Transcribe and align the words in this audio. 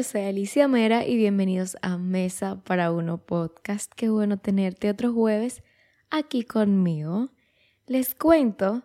yo 0.00 0.04
soy 0.04 0.22
Alicia 0.22 0.66
Mera 0.66 1.06
y 1.06 1.14
bienvenidos 1.18 1.76
a 1.82 1.98
Mesa 1.98 2.62
para 2.64 2.90
Uno 2.90 3.18
Podcast. 3.18 3.92
Qué 3.94 4.08
bueno 4.08 4.38
tenerte 4.38 4.88
otro 4.88 5.12
jueves 5.12 5.62
aquí 6.08 6.42
conmigo. 6.42 7.28
Les 7.86 8.14
cuento 8.14 8.82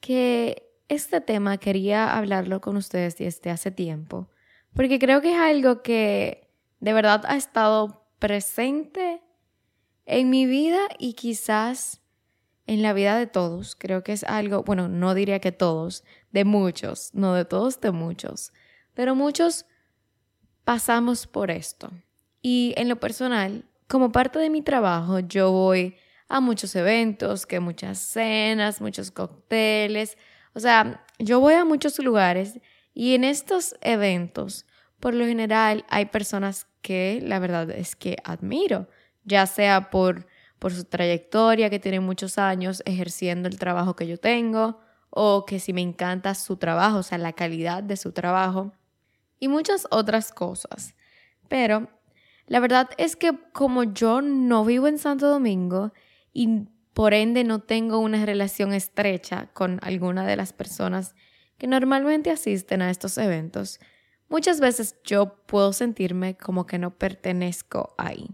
que 0.00 0.68
este 0.88 1.20
tema 1.20 1.58
quería 1.58 2.16
hablarlo 2.16 2.60
con 2.60 2.76
ustedes 2.76 3.16
desde 3.18 3.50
hace 3.50 3.70
tiempo, 3.70 4.30
porque 4.74 4.98
creo 4.98 5.20
que 5.20 5.32
es 5.32 5.38
algo 5.38 5.82
que 5.82 6.50
de 6.80 6.92
verdad 6.92 7.22
ha 7.28 7.36
estado 7.36 8.10
presente 8.18 9.22
en 10.06 10.28
mi 10.28 10.44
vida 10.46 10.80
y 10.98 11.12
quizás 11.12 12.02
en 12.66 12.82
la 12.82 12.94
vida 12.94 13.16
de 13.16 13.28
todos. 13.28 13.76
Creo 13.76 14.02
que 14.02 14.12
es 14.12 14.24
algo, 14.24 14.64
bueno, 14.64 14.88
no 14.88 15.14
diría 15.14 15.38
que 15.38 15.52
todos, 15.52 16.02
de 16.32 16.44
muchos, 16.44 17.10
no 17.14 17.34
de 17.34 17.44
todos, 17.44 17.80
de 17.80 17.92
muchos, 17.92 18.52
pero 18.94 19.14
muchos 19.14 19.64
pasamos 20.68 21.26
por 21.26 21.50
esto. 21.50 21.90
Y 22.42 22.74
en 22.76 22.90
lo 22.90 23.00
personal, 23.00 23.64
como 23.86 24.12
parte 24.12 24.38
de 24.38 24.50
mi 24.50 24.60
trabajo, 24.60 25.18
yo 25.20 25.50
voy 25.50 25.96
a 26.28 26.40
muchos 26.40 26.76
eventos, 26.76 27.46
que 27.46 27.58
muchas 27.58 27.96
cenas, 27.96 28.82
muchos 28.82 29.10
cócteles, 29.10 30.18
o 30.52 30.60
sea, 30.60 31.06
yo 31.18 31.40
voy 31.40 31.54
a 31.54 31.64
muchos 31.64 31.98
lugares 32.00 32.60
y 32.92 33.14
en 33.14 33.24
estos 33.24 33.76
eventos, 33.80 34.66
por 35.00 35.14
lo 35.14 35.24
general, 35.24 35.86
hay 35.88 36.04
personas 36.04 36.66
que 36.82 37.20
la 37.22 37.38
verdad 37.38 37.70
es 37.70 37.96
que 37.96 38.18
admiro, 38.22 38.90
ya 39.24 39.46
sea 39.46 39.88
por, 39.88 40.26
por 40.58 40.74
su 40.74 40.84
trayectoria, 40.84 41.70
que 41.70 41.78
tienen 41.78 42.02
muchos 42.02 42.36
años 42.36 42.82
ejerciendo 42.84 43.48
el 43.48 43.58
trabajo 43.58 43.96
que 43.96 44.06
yo 44.06 44.18
tengo, 44.18 44.80
o 45.08 45.46
que 45.46 45.60
si 45.60 45.72
me 45.72 45.80
encanta 45.80 46.34
su 46.34 46.58
trabajo, 46.58 46.98
o 46.98 47.02
sea, 47.02 47.16
la 47.16 47.32
calidad 47.32 47.82
de 47.82 47.96
su 47.96 48.12
trabajo 48.12 48.74
y 49.38 49.48
muchas 49.48 49.86
otras 49.90 50.32
cosas. 50.32 50.94
Pero 51.48 51.88
la 52.46 52.60
verdad 52.60 52.88
es 52.98 53.16
que 53.16 53.32
como 53.52 53.84
yo 53.84 54.22
no 54.22 54.64
vivo 54.64 54.88
en 54.88 54.98
Santo 54.98 55.28
Domingo 55.28 55.92
y 56.32 56.68
por 56.94 57.14
ende 57.14 57.44
no 57.44 57.60
tengo 57.60 57.98
una 57.98 58.24
relación 58.26 58.72
estrecha 58.72 59.50
con 59.52 59.78
alguna 59.82 60.26
de 60.26 60.36
las 60.36 60.52
personas 60.52 61.14
que 61.58 61.66
normalmente 61.66 62.30
asisten 62.30 62.82
a 62.82 62.90
estos 62.90 63.18
eventos, 63.18 63.80
muchas 64.28 64.60
veces 64.60 64.96
yo 65.04 65.44
puedo 65.46 65.72
sentirme 65.72 66.36
como 66.36 66.66
que 66.66 66.78
no 66.78 66.96
pertenezco 66.96 67.94
ahí. 67.98 68.30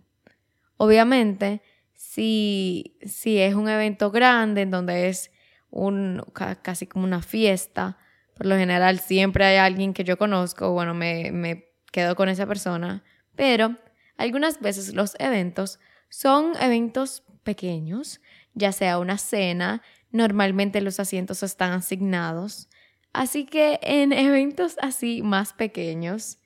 Obviamente, 0.76 1.62
si, 1.92 2.96
si 3.02 3.38
es 3.38 3.54
un 3.54 3.68
evento 3.68 4.10
grande 4.10 4.62
en 4.62 4.70
donde 4.70 5.08
es 5.08 5.30
un, 5.70 6.22
casi 6.62 6.86
como 6.86 7.04
una 7.04 7.22
fiesta, 7.22 7.98
por 8.34 8.46
lo 8.46 8.56
general 8.56 8.98
siempre 8.98 9.44
hay 9.44 9.56
alguien 9.56 9.94
que 9.94 10.04
yo 10.04 10.18
conozco, 10.18 10.72
bueno, 10.72 10.94
me, 10.94 11.30
me 11.32 11.68
quedo 11.92 12.16
con 12.16 12.28
esa 12.28 12.46
persona, 12.46 13.04
pero 13.36 13.76
algunas 14.16 14.60
veces 14.60 14.94
los 14.94 15.16
eventos 15.18 15.78
son 16.08 16.52
eventos 16.60 17.22
pequeños, 17.42 18.20
ya 18.54 18.72
sea 18.72 18.98
una 18.98 19.18
cena, 19.18 19.82
normalmente 20.10 20.80
los 20.80 21.00
asientos 21.00 21.42
están 21.42 21.72
asignados, 21.72 22.68
así 23.12 23.46
que 23.46 23.78
en 23.82 24.12
eventos 24.12 24.76
así 24.80 25.22
más 25.22 25.52
pequeños, 25.52 26.38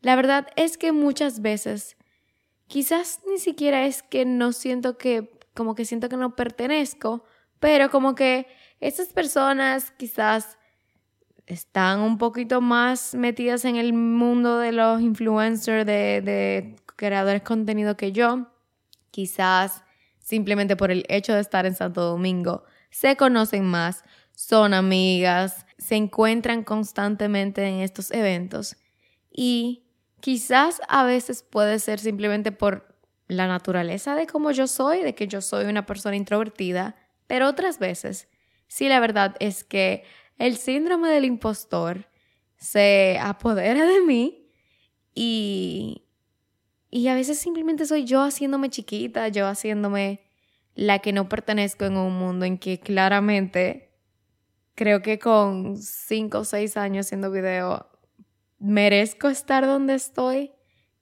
la 0.00 0.16
verdad 0.16 0.48
es 0.56 0.78
que 0.78 0.92
muchas 0.92 1.40
veces 1.40 1.96
quizás 2.66 3.20
ni 3.28 3.38
siquiera 3.38 3.86
es 3.86 4.02
que 4.02 4.24
no 4.24 4.52
siento 4.52 4.98
que, 4.98 5.38
como 5.54 5.74
que 5.74 5.84
siento 5.84 6.08
que 6.08 6.16
no 6.16 6.36
pertenezco, 6.36 7.24
pero 7.60 7.90
como 7.90 8.14
que 8.14 8.46
esas 8.80 9.08
personas 9.08 9.92
quizás 9.92 10.58
están 11.46 12.00
un 12.00 12.18
poquito 12.18 12.60
más 12.60 13.14
metidas 13.14 13.64
en 13.64 13.76
el 13.76 13.92
mundo 13.92 14.58
de 14.58 14.72
los 14.72 15.00
influencers, 15.00 15.86
de, 15.86 16.76
creadores 16.96 17.42
de 17.42 17.46
contenido 17.46 17.96
que 17.96 18.12
yo, 18.12 18.48
quizás 19.10 19.84
simplemente 20.18 20.76
por 20.76 20.90
el 20.90 21.04
hecho 21.08 21.34
de 21.34 21.40
estar 21.40 21.66
en 21.66 21.76
Santo 21.76 22.02
Domingo, 22.02 22.64
se 22.90 23.16
conocen 23.16 23.64
más, 23.64 24.04
son 24.34 24.74
amigas, 24.74 25.66
se 25.78 25.94
encuentran 25.94 26.64
constantemente 26.64 27.66
en 27.66 27.80
estos 27.80 28.10
eventos. 28.10 28.76
Y 29.30 29.84
quizás 30.20 30.80
a 30.88 31.04
veces 31.04 31.42
puede 31.42 31.78
ser 31.78 32.00
simplemente 32.00 32.50
por 32.50 32.96
la 33.28 33.46
naturaleza 33.46 34.14
de 34.16 34.26
cómo 34.26 34.50
yo 34.50 34.66
soy, 34.66 35.02
de 35.02 35.14
que 35.14 35.28
yo 35.28 35.40
soy 35.40 35.66
una 35.66 35.86
persona 35.86 36.16
introvertida, 36.16 36.96
pero 37.26 37.48
otras 37.48 37.78
veces 37.78 38.28
sí 38.68 38.88
la 38.88 39.00
verdad 39.00 39.36
es 39.40 39.64
que 39.64 40.04
el 40.38 40.56
síndrome 40.56 41.08
del 41.08 41.24
impostor 41.24 42.06
se 42.56 43.18
apodera 43.20 43.84
de 43.86 44.00
mí 44.00 44.50
y, 45.14 46.06
y 46.90 47.08
a 47.08 47.14
veces 47.14 47.38
simplemente 47.38 47.86
soy 47.86 48.04
yo 48.04 48.22
haciéndome 48.22 48.70
chiquita, 48.70 49.28
yo 49.28 49.46
haciéndome 49.46 50.20
la 50.74 50.98
que 50.98 51.12
no 51.12 51.28
pertenezco 51.28 51.86
en 51.86 51.96
un 51.96 52.18
mundo 52.18 52.44
en 52.44 52.58
que 52.58 52.80
claramente 52.80 53.94
creo 54.74 55.00
que 55.02 55.18
con 55.18 55.76
cinco 55.76 56.40
o 56.40 56.44
seis 56.44 56.76
años 56.76 57.06
haciendo 57.06 57.30
video 57.30 57.88
merezco 58.58 59.28
estar 59.28 59.66
donde 59.66 59.94
estoy. 59.94 60.52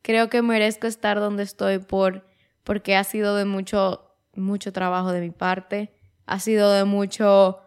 Creo 0.03 0.29
que 0.29 0.43
merezco 0.43 0.87
estar 0.87 1.19
donde 1.19 1.43
estoy 1.43 1.79
por, 1.79 2.27
porque 2.63 2.97
ha 2.97 3.05
sido 3.05 3.37
de 3.37 3.45
mucho, 3.45 4.17
mucho 4.35 4.73
trabajo 4.73 5.13
de 5.13 5.21
mi 5.21 5.31
parte, 5.31 5.95
ha 6.27 6.39
sido 6.41 6.73
de 6.73 6.85
mucho 6.85 7.61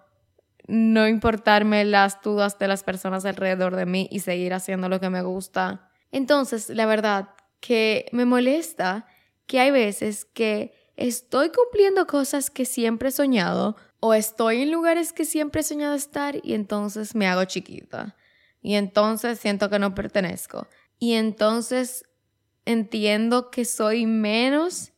no 0.68 1.08
importarme 1.08 1.86
las 1.86 2.22
dudas 2.22 2.60
de 2.60 2.68
las 2.68 2.84
personas 2.84 3.26
alrededor 3.26 3.76
de 3.76 3.86
mí 3.86 4.08
y 4.12 4.20
seguir 4.20 4.54
haciendo 4.54 4.90
lo 4.90 5.00
que 5.00 5.10
me 5.10 5.22
gusta. 5.22 5.90
Entonces, 6.12 6.70
la 6.70 6.86
verdad 6.86 7.30
que 7.60 8.08
me 8.12 8.26
molesta 8.26 9.06
que 9.46 9.60
hay 9.60 9.72
veces 9.72 10.26
que 10.26 10.74
estoy 10.98 11.52
cumpliendo 11.52 12.06
cosas 12.06 12.50
que 12.50 12.66
siempre 12.66 13.10
he 13.10 13.12
soñado 13.12 13.78
o 14.00 14.14
estoy 14.14 14.62
en 14.62 14.72
lugares 14.72 15.14
que 15.14 15.26
siempre 15.26 15.62
he 15.62 15.64
soñado 15.64 15.96
estar 15.96 16.40
y 16.44 16.54
entonces 16.54 17.16
me 17.16 17.28
hago 17.28 17.46
chiquita. 17.46 18.16
Y 18.62 18.76
entonces 18.76 19.40
siento 19.40 19.70
que 19.70 19.80
no 19.80 19.96
pertenezco. 19.96 20.68
Y 21.00 21.14
entonces 21.14 22.04
entiendo 22.66 23.50
que 23.50 23.64
soy 23.64 24.06
menos 24.06 24.92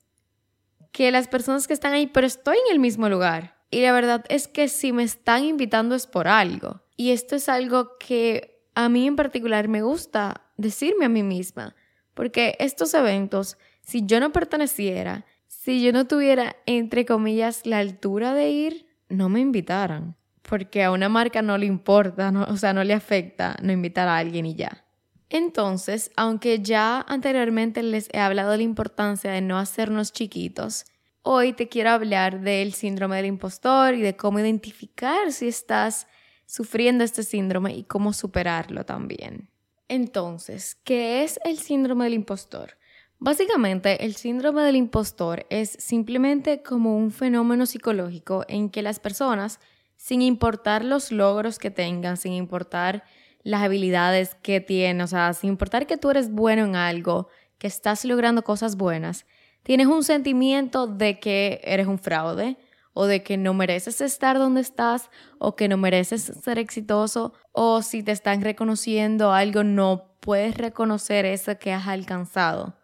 que 0.92 1.12
las 1.12 1.28
personas 1.28 1.68
que 1.68 1.74
están 1.74 1.94
ahí, 1.94 2.08
pero 2.08 2.26
estoy 2.26 2.58
en 2.66 2.74
el 2.74 2.80
mismo 2.80 3.10
lugar. 3.10 3.59
Y 3.72 3.82
la 3.82 3.92
verdad 3.92 4.26
es 4.30 4.48
que 4.48 4.68
si 4.68 4.92
me 4.92 5.04
están 5.04 5.44
invitando 5.44 5.96
es 5.96 6.08
por 6.08 6.28
algo. 6.28 6.82
Y 6.98 7.12
esto 7.12 7.36
es 7.36 7.50
algo 7.50 7.98
que 7.98 8.64
a 8.76 8.90
mí 8.90 9.08
en 9.08 9.16
particular 9.16 9.68
me 9.68 9.82
gusta 9.82 10.42
decirme 10.58 11.06
a 11.06 11.10
mí 11.10 11.24
misma. 11.24 11.76
Porque 12.14 12.56
estos 12.60 12.94
eventos, 12.94 13.58
si 13.82 14.06
yo 14.06 14.20
no 14.20 14.32
perteneciera, 14.32 15.26
si 15.48 15.82
yo 15.82 15.94
no 15.94 16.08
tuviera, 16.08 16.56
entre 16.66 17.06
comillas, 17.06 17.66
la 17.66 17.80
altura 17.80 18.34
de 18.34 18.50
ir, 18.50 18.88
no 19.08 19.30
me 19.30 19.40
invitaran. 19.40 20.16
Porque 20.42 20.84
a 20.84 20.92
una 20.92 21.10
marca 21.10 21.42
no 21.42 21.58
le 21.58 21.66
importa, 21.66 22.34
o 22.48 22.58
sea, 22.58 22.74
no 22.74 22.84
le 22.84 22.94
afecta 22.94 23.56
no 23.62 23.72
invitar 23.72 24.08
a 24.08 24.18
alguien 24.18 24.46
y 24.46 24.56
ya. 24.56 24.86
Entonces, 25.30 26.12
aunque 26.16 26.60
ya 26.60 27.06
anteriormente 27.08 27.84
les 27.84 28.10
he 28.14 28.20
hablado 28.20 28.52
de 28.52 28.58
la 28.58 28.64
importancia 28.64 29.32
de 29.32 29.42
no 29.42 29.60
hacernos 29.60 30.12
chiquitos, 30.12 30.86
Hoy 31.22 31.52
te 31.52 31.68
quiero 31.68 31.90
hablar 31.90 32.40
del 32.40 32.74
síndrome 32.74 33.18
del 33.18 33.26
impostor 33.26 33.94
y 33.94 34.02
de 34.02 34.16
cómo 34.16 34.40
identificar 34.40 35.34
si 35.34 35.50
estás 35.50 36.08
sufriendo 36.46 37.04
este 37.04 37.24
síndrome 37.24 37.74
y 37.76 37.84
cómo 37.84 38.14
superarlo 38.14 38.86
también. 38.86 39.50
Entonces, 39.90 40.76
¿qué 40.86 41.24
es 41.24 41.38
el 41.44 41.60
síndrome 41.60 42.06
del 42.06 42.14
impostor? 42.14 42.78
Básicamente, 43.18 44.06
el 44.06 44.16
síndrome 44.16 44.62
del 44.64 44.78
impostor 44.78 45.46
es 45.50 45.72
simplemente 45.72 46.64
como 46.64 46.96
un 46.96 47.12
fenómeno 47.12 47.66
psicológico 47.66 48.46
en 48.48 48.70
que 48.70 48.82
las 48.82 49.02
personas, 49.02 49.60
sin 49.98 50.22
importar 50.22 50.86
los 50.86 51.12
logros 51.12 51.60
que 51.60 51.70
tengan, 51.70 52.16
sin 52.16 52.32
importar 52.32 53.04
las 53.44 53.62
habilidades 53.62 54.36
que 54.36 54.62
tienen, 54.62 55.02
o 55.02 55.08
sea, 55.08 55.34
sin 55.34 55.50
importar 55.50 55.86
que 55.86 55.98
tú 55.98 56.12
eres 56.12 56.32
bueno 56.32 56.64
en 56.64 56.78
algo, 56.78 57.28
que 57.58 57.68
estás 57.68 58.06
logrando 58.06 58.44
cosas 58.44 58.78
buenas, 58.78 59.26
tienes 59.64 59.88
un 59.88 60.04
sentimiento 60.04 60.88
de 60.88 61.20
que 61.20 61.62
eres 61.64 61.88
un 61.88 62.00
fraude 62.00 62.58
o 62.94 63.06
de 63.06 63.24
que 63.24 63.38
no 63.38 63.54
mereces 63.54 64.02
estar 64.02 64.38
donde 64.38 64.62
estás 64.62 65.10
o 65.38 65.56
que 65.56 65.68
no 65.68 65.78
mereces 65.78 66.22
ser 66.22 66.60
exitoso 66.60 67.34
o 67.52 67.82
si 67.82 68.04
te 68.04 68.12
están 68.12 68.42
reconociendo 68.42 69.32
algo 69.32 69.64
no 69.64 70.18
puedes 70.20 70.58
reconocer 70.58 71.26
eso 71.26 71.58
que 71.58 71.72
has 71.72 71.88
alcanzado. 71.88 72.76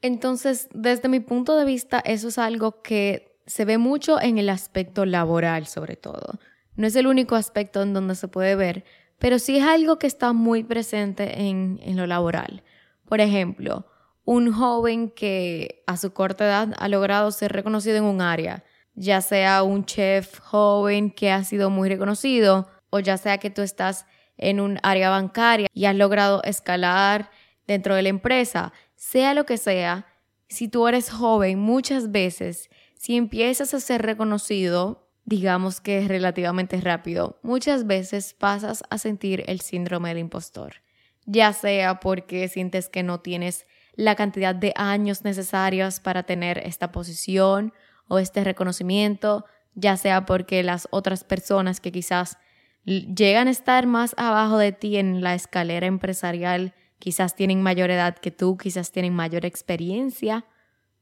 Entonces, 0.00 0.68
desde 0.72 1.08
mi 1.08 1.20
punto 1.20 1.56
de 1.56 1.64
vista, 1.64 2.00
eso 2.00 2.28
es 2.28 2.38
algo 2.38 2.82
que 2.82 3.38
se 3.46 3.64
ve 3.64 3.78
mucho 3.78 4.20
en 4.20 4.38
el 4.38 4.48
aspecto 4.48 5.04
laboral 5.04 5.66
sobre 5.66 5.96
todo. 5.96 6.38
No 6.76 6.86
es 6.86 6.96
el 6.96 7.06
único 7.06 7.36
aspecto 7.36 7.82
en 7.82 7.92
donde 7.92 8.14
se 8.14 8.28
puede 8.28 8.56
ver, 8.56 8.84
pero 9.18 9.38
sí 9.38 9.58
es 9.58 9.64
algo 9.64 9.98
que 9.98 10.06
está 10.06 10.32
muy 10.32 10.64
presente 10.64 11.42
en, 11.42 11.80
en 11.82 11.96
lo 11.96 12.06
laboral. 12.06 12.62
Por 13.06 13.20
ejemplo, 13.20 13.86
un 14.24 14.52
joven 14.52 15.10
que 15.10 15.82
a 15.86 15.96
su 15.96 16.12
corta 16.12 16.44
edad 16.44 16.74
ha 16.78 16.88
logrado 16.88 17.30
ser 17.30 17.52
reconocido 17.52 17.96
en 17.96 18.04
un 18.04 18.20
área, 18.20 18.64
ya 18.94 19.20
sea 19.20 19.62
un 19.62 19.84
chef 19.84 20.38
joven 20.38 21.10
que 21.10 21.30
ha 21.30 21.44
sido 21.44 21.70
muy 21.70 21.88
reconocido 21.88 22.68
o 22.90 23.00
ya 23.00 23.16
sea 23.16 23.38
que 23.38 23.50
tú 23.50 23.62
estás 23.62 24.06
en 24.36 24.60
un 24.60 24.78
área 24.82 25.10
bancaria 25.10 25.68
y 25.72 25.84
has 25.84 25.96
logrado 25.96 26.42
escalar 26.44 27.30
dentro 27.66 27.94
de 27.94 28.02
la 28.02 28.08
empresa, 28.08 28.72
sea 28.94 29.34
lo 29.34 29.46
que 29.46 29.56
sea, 29.56 30.06
si 30.48 30.68
tú 30.68 30.86
eres 30.86 31.10
joven, 31.10 31.58
muchas 31.58 32.10
veces, 32.10 32.70
si 32.94 33.16
empiezas 33.16 33.74
a 33.74 33.80
ser 33.80 34.02
reconocido, 34.02 35.10
digamos 35.24 35.80
que 35.80 35.98
es 35.98 36.08
relativamente 36.08 36.80
rápido, 36.80 37.38
muchas 37.42 37.86
veces 37.86 38.34
pasas 38.34 38.84
a 38.90 38.98
sentir 38.98 39.44
el 39.46 39.60
síndrome 39.60 40.10
del 40.10 40.18
impostor, 40.18 40.82
ya 41.24 41.52
sea 41.52 42.00
porque 42.00 42.48
sientes 42.48 42.88
que 42.88 43.02
no 43.02 43.20
tienes 43.20 43.66
la 43.96 44.14
cantidad 44.14 44.54
de 44.54 44.72
años 44.76 45.24
necesarios 45.24 46.00
para 46.00 46.24
tener 46.24 46.58
esta 46.58 46.92
posición 46.92 47.72
o 48.08 48.18
este 48.18 48.44
reconocimiento, 48.44 49.44
ya 49.74 49.96
sea 49.96 50.26
porque 50.26 50.62
las 50.62 50.88
otras 50.90 51.24
personas 51.24 51.80
que 51.80 51.92
quizás 51.92 52.38
llegan 52.84 53.48
a 53.48 53.50
estar 53.50 53.86
más 53.86 54.14
abajo 54.18 54.58
de 54.58 54.72
ti 54.72 54.96
en 54.96 55.22
la 55.22 55.34
escalera 55.34 55.86
empresarial, 55.86 56.74
quizás 56.98 57.34
tienen 57.34 57.62
mayor 57.62 57.90
edad 57.90 58.16
que 58.16 58.30
tú, 58.30 58.56
quizás 58.56 58.92
tienen 58.92 59.14
mayor 59.14 59.46
experiencia, 59.46 60.44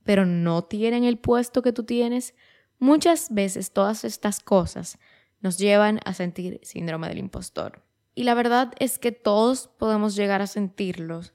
pero 0.04 0.26
no 0.26 0.62
tienen 0.62 1.04
el 1.04 1.18
puesto 1.18 1.62
que 1.62 1.72
tú 1.72 1.84
tienes. 1.84 2.34
Muchas 2.78 3.32
veces 3.32 3.72
todas 3.72 4.04
estas 4.04 4.40
cosas 4.40 4.98
nos 5.40 5.58
llevan 5.58 6.00
a 6.04 6.14
sentir 6.14 6.60
síndrome 6.62 7.08
del 7.08 7.18
impostor. 7.18 7.82
Y 8.14 8.24
la 8.24 8.34
verdad 8.34 8.72
es 8.78 8.98
que 8.98 9.12
todos 9.12 9.68
podemos 9.78 10.14
llegar 10.14 10.42
a 10.42 10.46
sentirlos. 10.46 11.34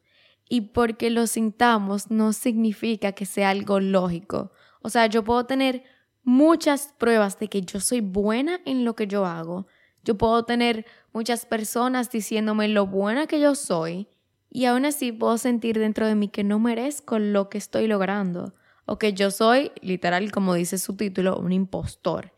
Y 0.50 0.62
porque 0.62 1.10
lo 1.10 1.28
sintamos 1.28 2.10
no 2.10 2.34
significa 2.34 3.12
que 3.12 3.26
sea 3.26 3.50
algo 3.50 3.80
lógico. 3.80 4.52
O 4.82 4.90
sea, 4.90 5.08
yo 5.08 5.24
puedo 5.24 5.46
tener 5.46 5.84
muchas 6.24 6.94
pruebas 6.98 7.40
de 7.40 7.48
que 7.48 7.62
yo 7.62 7.80
soy 7.80 8.02
buena 8.02 8.60
en 8.66 8.86
lo 8.86 8.96
que 8.96 9.08
yo 9.08 9.26
hago. 9.26 9.68
Yo 10.04 10.18
puedo 10.18 10.46
tener 10.46 10.86
muchas 11.12 11.46
personas 11.46 12.10
diciéndome 12.10 12.68
lo 12.68 12.88
buena 12.88 13.28
que 13.28 13.40
yo 13.40 13.56
soy 13.56 14.08
y 14.50 14.66
aún 14.66 14.86
así 14.86 15.12
puedo 15.12 15.38
sentir 15.38 15.78
dentro 15.78 16.08
de 16.08 16.16
mí 16.16 16.30
que 16.30 16.44
no 16.44 16.60
merezco 16.60 17.20
lo 17.20 17.50
que 17.50 17.58
estoy 17.58 17.88
logrando 17.88 18.54
o 18.86 18.98
que 18.98 19.14
yo 19.14 19.32
soy, 19.32 19.72
literal, 19.82 20.32
como 20.32 20.54
dice 20.54 20.78
su 20.78 20.96
título, 20.96 21.38
un 21.38 21.52
impostor. 21.52 22.32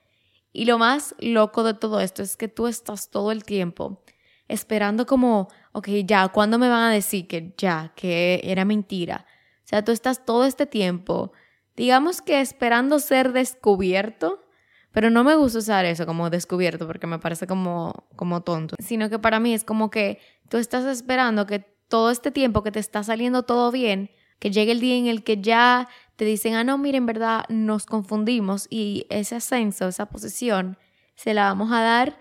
Y 0.51 0.65
lo 0.65 0.79
más 0.79 1.15
loco 1.19 1.63
de 1.63 1.75
todo 1.75 1.99
esto 1.99 2.23
es 2.23 2.35
que 2.35 2.47
tú 2.47 2.67
estás 2.67 3.11
todo 3.11 3.31
el 3.31 3.43
tiempo 3.43 4.01
esperando 4.49 5.05
como, 5.05 5.47
ok, 5.71 5.87
ya, 6.05 6.27
¿cuándo 6.27 6.59
me 6.59 6.67
van 6.67 6.83
a 6.83 6.91
decir 6.91 7.27
que 7.27 7.53
ya, 7.57 7.93
que 7.95 8.41
era 8.43 8.65
mentira? 8.65 9.25
O 9.63 9.67
sea, 9.69 9.85
tú 9.85 9.91
estás 9.91 10.25
todo 10.25 10.45
este 10.45 10.65
tiempo, 10.65 11.31
digamos 11.77 12.21
que 12.21 12.41
esperando 12.41 12.99
ser 12.99 13.31
descubierto, 13.31 14.43
pero 14.91 15.11
no 15.11 15.23
me 15.23 15.35
gusta 15.35 15.59
usar 15.59 15.85
eso 15.85 16.05
como 16.05 16.29
descubierto 16.29 16.87
porque 16.87 17.07
me 17.07 17.19
parece 17.19 17.47
como, 17.47 18.07
como 18.15 18.41
tonto, 18.41 18.75
sino 18.79 19.09
que 19.09 19.19
para 19.19 19.39
mí 19.39 19.53
es 19.53 19.63
como 19.63 19.91
que 19.91 20.19
tú 20.49 20.57
estás 20.57 20.85
esperando 20.85 21.45
que 21.45 21.59
todo 21.87 22.09
este 22.09 22.31
tiempo 22.31 22.63
que 22.63 22.71
te 22.71 22.79
está 22.79 23.03
saliendo 23.03 23.43
todo 23.43 23.71
bien, 23.71 24.09
que 24.39 24.51
llegue 24.51 24.71
el 24.71 24.79
día 24.79 24.95
en 24.95 25.07
el 25.07 25.23
que 25.23 25.39
ya 25.41 25.87
te 26.15 26.25
dicen, 26.25 26.55
ah, 26.55 26.63
no, 26.63 26.77
mira, 26.77 26.97
en 26.97 27.05
verdad 27.05 27.45
nos 27.49 27.85
confundimos 27.85 28.67
y 28.69 29.05
ese 29.09 29.35
ascenso, 29.35 29.87
esa 29.87 30.07
posición, 30.07 30.77
se 31.15 31.33
la 31.33 31.45
vamos 31.45 31.71
a 31.71 31.81
dar 31.81 32.17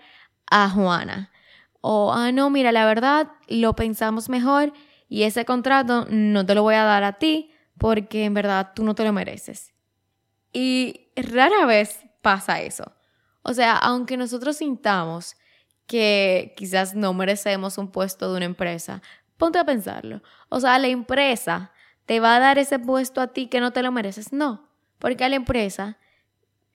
a 0.51 0.69
Juana. 0.69 1.31
O, 1.81 2.11
ah, 2.13 2.31
no, 2.31 2.49
mira, 2.49 2.71
la 2.71 2.85
verdad, 2.85 3.29
lo 3.47 3.75
pensamos 3.75 4.29
mejor 4.29 4.73
y 5.07 5.23
ese 5.23 5.45
contrato 5.45 6.05
no 6.09 6.45
te 6.45 6.55
lo 6.55 6.63
voy 6.63 6.75
a 6.75 6.83
dar 6.83 7.03
a 7.03 7.13
ti 7.13 7.51
porque 7.77 8.25
en 8.25 8.33
verdad 8.33 8.71
tú 8.75 8.83
no 8.83 8.95
te 8.95 9.03
lo 9.03 9.13
mereces. 9.13 9.73
Y 10.51 11.11
rara 11.15 11.65
vez 11.65 12.05
pasa 12.21 12.61
eso. 12.61 12.91
O 13.43 13.53
sea, 13.53 13.77
aunque 13.77 14.17
nosotros 14.17 14.57
sintamos 14.57 15.35
que 15.87 16.53
quizás 16.57 16.95
no 16.95 17.13
merecemos 17.13 17.77
un 17.77 17.91
puesto 17.91 18.29
de 18.29 18.37
una 18.37 18.45
empresa, 18.45 19.01
ponte 19.37 19.57
a 19.57 19.65
pensarlo. 19.65 20.21
O 20.49 20.59
sea, 20.59 20.77
la 20.77 20.87
empresa 20.87 21.71
¿Te 22.09 22.19
va 22.19 22.37
a 22.37 22.39
dar 22.39 22.57
ese 22.57 22.79
puesto 22.79 23.21
a 23.21 23.27
ti 23.27 23.45
que 23.45 23.59
no 23.59 23.71
te 23.71 23.83
lo 23.83 23.91
mereces? 23.91 24.33
No, 24.33 24.67
porque 24.97 25.25
a 25.25 25.29
la 25.29 25.35
empresa, 25.35 25.99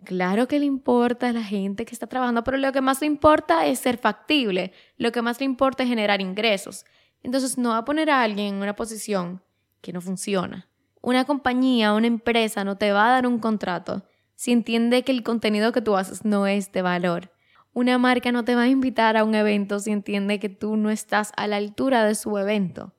claro 0.04 0.46
que 0.46 0.58
le 0.58 0.66
importa 0.66 1.28
a 1.28 1.32
la 1.32 1.42
gente 1.42 1.84
que 1.84 1.94
está 1.94 2.06
trabajando, 2.06 2.44
pero 2.44 2.56
lo 2.58 2.72
que 2.72 2.80
más 2.80 3.00
le 3.00 3.06
importa 3.06 3.66
es 3.66 3.80
ser 3.80 3.98
factible, 3.98 4.72
lo 4.96 5.10
que 5.12 5.22
más 5.22 5.40
le 5.40 5.46
importa 5.46 5.82
es 5.82 5.88
generar 5.88 6.20
ingresos. 6.20 6.84
Entonces 7.22 7.58
no 7.58 7.70
va 7.70 7.78
a 7.78 7.84
poner 7.84 8.10
a 8.10 8.22
alguien 8.22 8.54
en 8.54 8.62
una 8.62 8.76
posición 8.76 9.42
que 9.80 9.92
no 9.92 10.00
funciona. 10.00 10.68
Una 11.00 11.24
compañía, 11.24 11.92
una 11.92 12.06
empresa 12.06 12.64
no 12.64 12.76
te 12.76 12.92
va 12.92 13.06
a 13.06 13.10
dar 13.10 13.26
un 13.26 13.38
contrato 13.38 14.06
si 14.34 14.52
entiende 14.52 15.02
que 15.02 15.12
el 15.12 15.22
contenido 15.22 15.72
que 15.72 15.80
tú 15.80 15.96
haces 15.96 16.24
no 16.24 16.46
es 16.46 16.72
de 16.72 16.82
valor. 16.82 17.32
Una 17.72 17.98
marca 17.98 18.30
no 18.30 18.44
te 18.44 18.54
va 18.54 18.62
a 18.62 18.68
invitar 18.68 19.16
a 19.16 19.24
un 19.24 19.34
evento 19.34 19.80
si 19.80 19.90
entiende 19.90 20.38
que 20.38 20.48
tú 20.48 20.76
no 20.76 20.90
estás 20.90 21.32
a 21.36 21.46
la 21.46 21.56
altura 21.56 22.04
de 22.04 22.14
su 22.14 22.36
evento. 22.38 22.94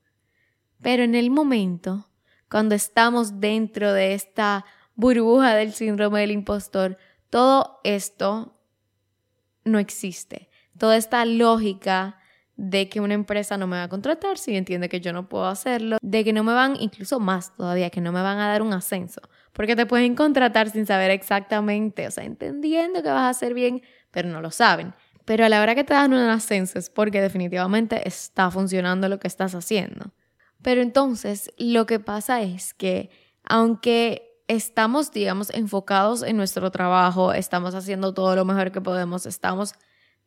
Pero 0.81 1.03
en 1.03 1.15
el 1.15 1.29
momento 1.29 2.09
cuando 2.49 2.75
estamos 2.75 3.39
dentro 3.39 3.91
de 3.91 4.13
esta 4.13 4.65
burbuja 4.95 5.55
del 5.55 5.73
síndrome 5.73 6.21
del 6.21 6.31
impostor, 6.31 6.97
todo 7.29 7.79
esto 7.83 8.57
no 9.63 9.79
existe. 9.79 10.49
Toda 10.77 10.97
esta 10.97 11.25
lógica 11.25 12.19
de 12.57 12.87
que 12.87 13.01
una 13.01 13.13
empresa 13.13 13.57
no 13.57 13.67
me 13.67 13.77
va 13.77 13.83
a 13.83 13.89
contratar 13.89 14.37
si 14.37 14.55
entiende 14.55 14.87
que 14.87 15.01
yo 15.01 15.11
no 15.11 15.27
puedo 15.27 15.45
hacerlo, 15.45 15.97
de 16.01 16.23
que 16.23 16.31
no 16.31 16.43
me 16.43 16.53
van, 16.53 16.77
incluso 16.79 17.19
más 17.19 17.55
todavía, 17.55 17.89
que 17.89 18.01
no 18.01 18.11
me 18.11 18.21
van 18.21 18.37
a 18.37 18.47
dar 18.47 18.61
un 18.61 18.71
ascenso, 18.73 19.21
porque 19.51 19.75
te 19.75 19.85
pueden 19.85 20.15
contratar 20.15 20.69
sin 20.69 20.85
saber 20.85 21.11
exactamente, 21.11 22.07
o 22.07 22.11
sea, 22.11 22.23
entendiendo 22.23 23.03
que 23.03 23.09
vas 23.09 23.23
a 23.23 23.29
hacer 23.29 23.53
bien, 23.53 23.81
pero 24.11 24.29
no 24.29 24.41
lo 24.41 24.51
saben. 24.51 24.93
Pero 25.25 25.43
a 25.43 25.49
la 25.49 25.61
hora 25.61 25.75
que 25.75 25.83
te 25.83 25.93
dan 25.93 26.13
un 26.13 26.19
ascenso 26.19 26.77
es 26.77 26.89
porque 26.89 27.19
definitivamente 27.19 28.07
está 28.07 28.51
funcionando 28.51 29.09
lo 29.09 29.19
que 29.19 29.27
estás 29.27 29.55
haciendo. 29.55 30.13
Pero 30.61 30.81
entonces 30.81 31.51
lo 31.57 31.85
que 31.85 31.99
pasa 31.99 32.41
es 32.41 32.73
que 32.73 33.09
aunque 33.43 34.34
estamos, 34.47 35.11
digamos, 35.11 35.49
enfocados 35.51 36.23
en 36.23 36.37
nuestro 36.37 36.71
trabajo, 36.71 37.33
estamos 37.33 37.75
haciendo 37.75 38.13
todo 38.13 38.35
lo 38.35 38.45
mejor 38.45 38.71
que 38.71 38.81
podemos, 38.81 39.25
estamos 39.25 39.73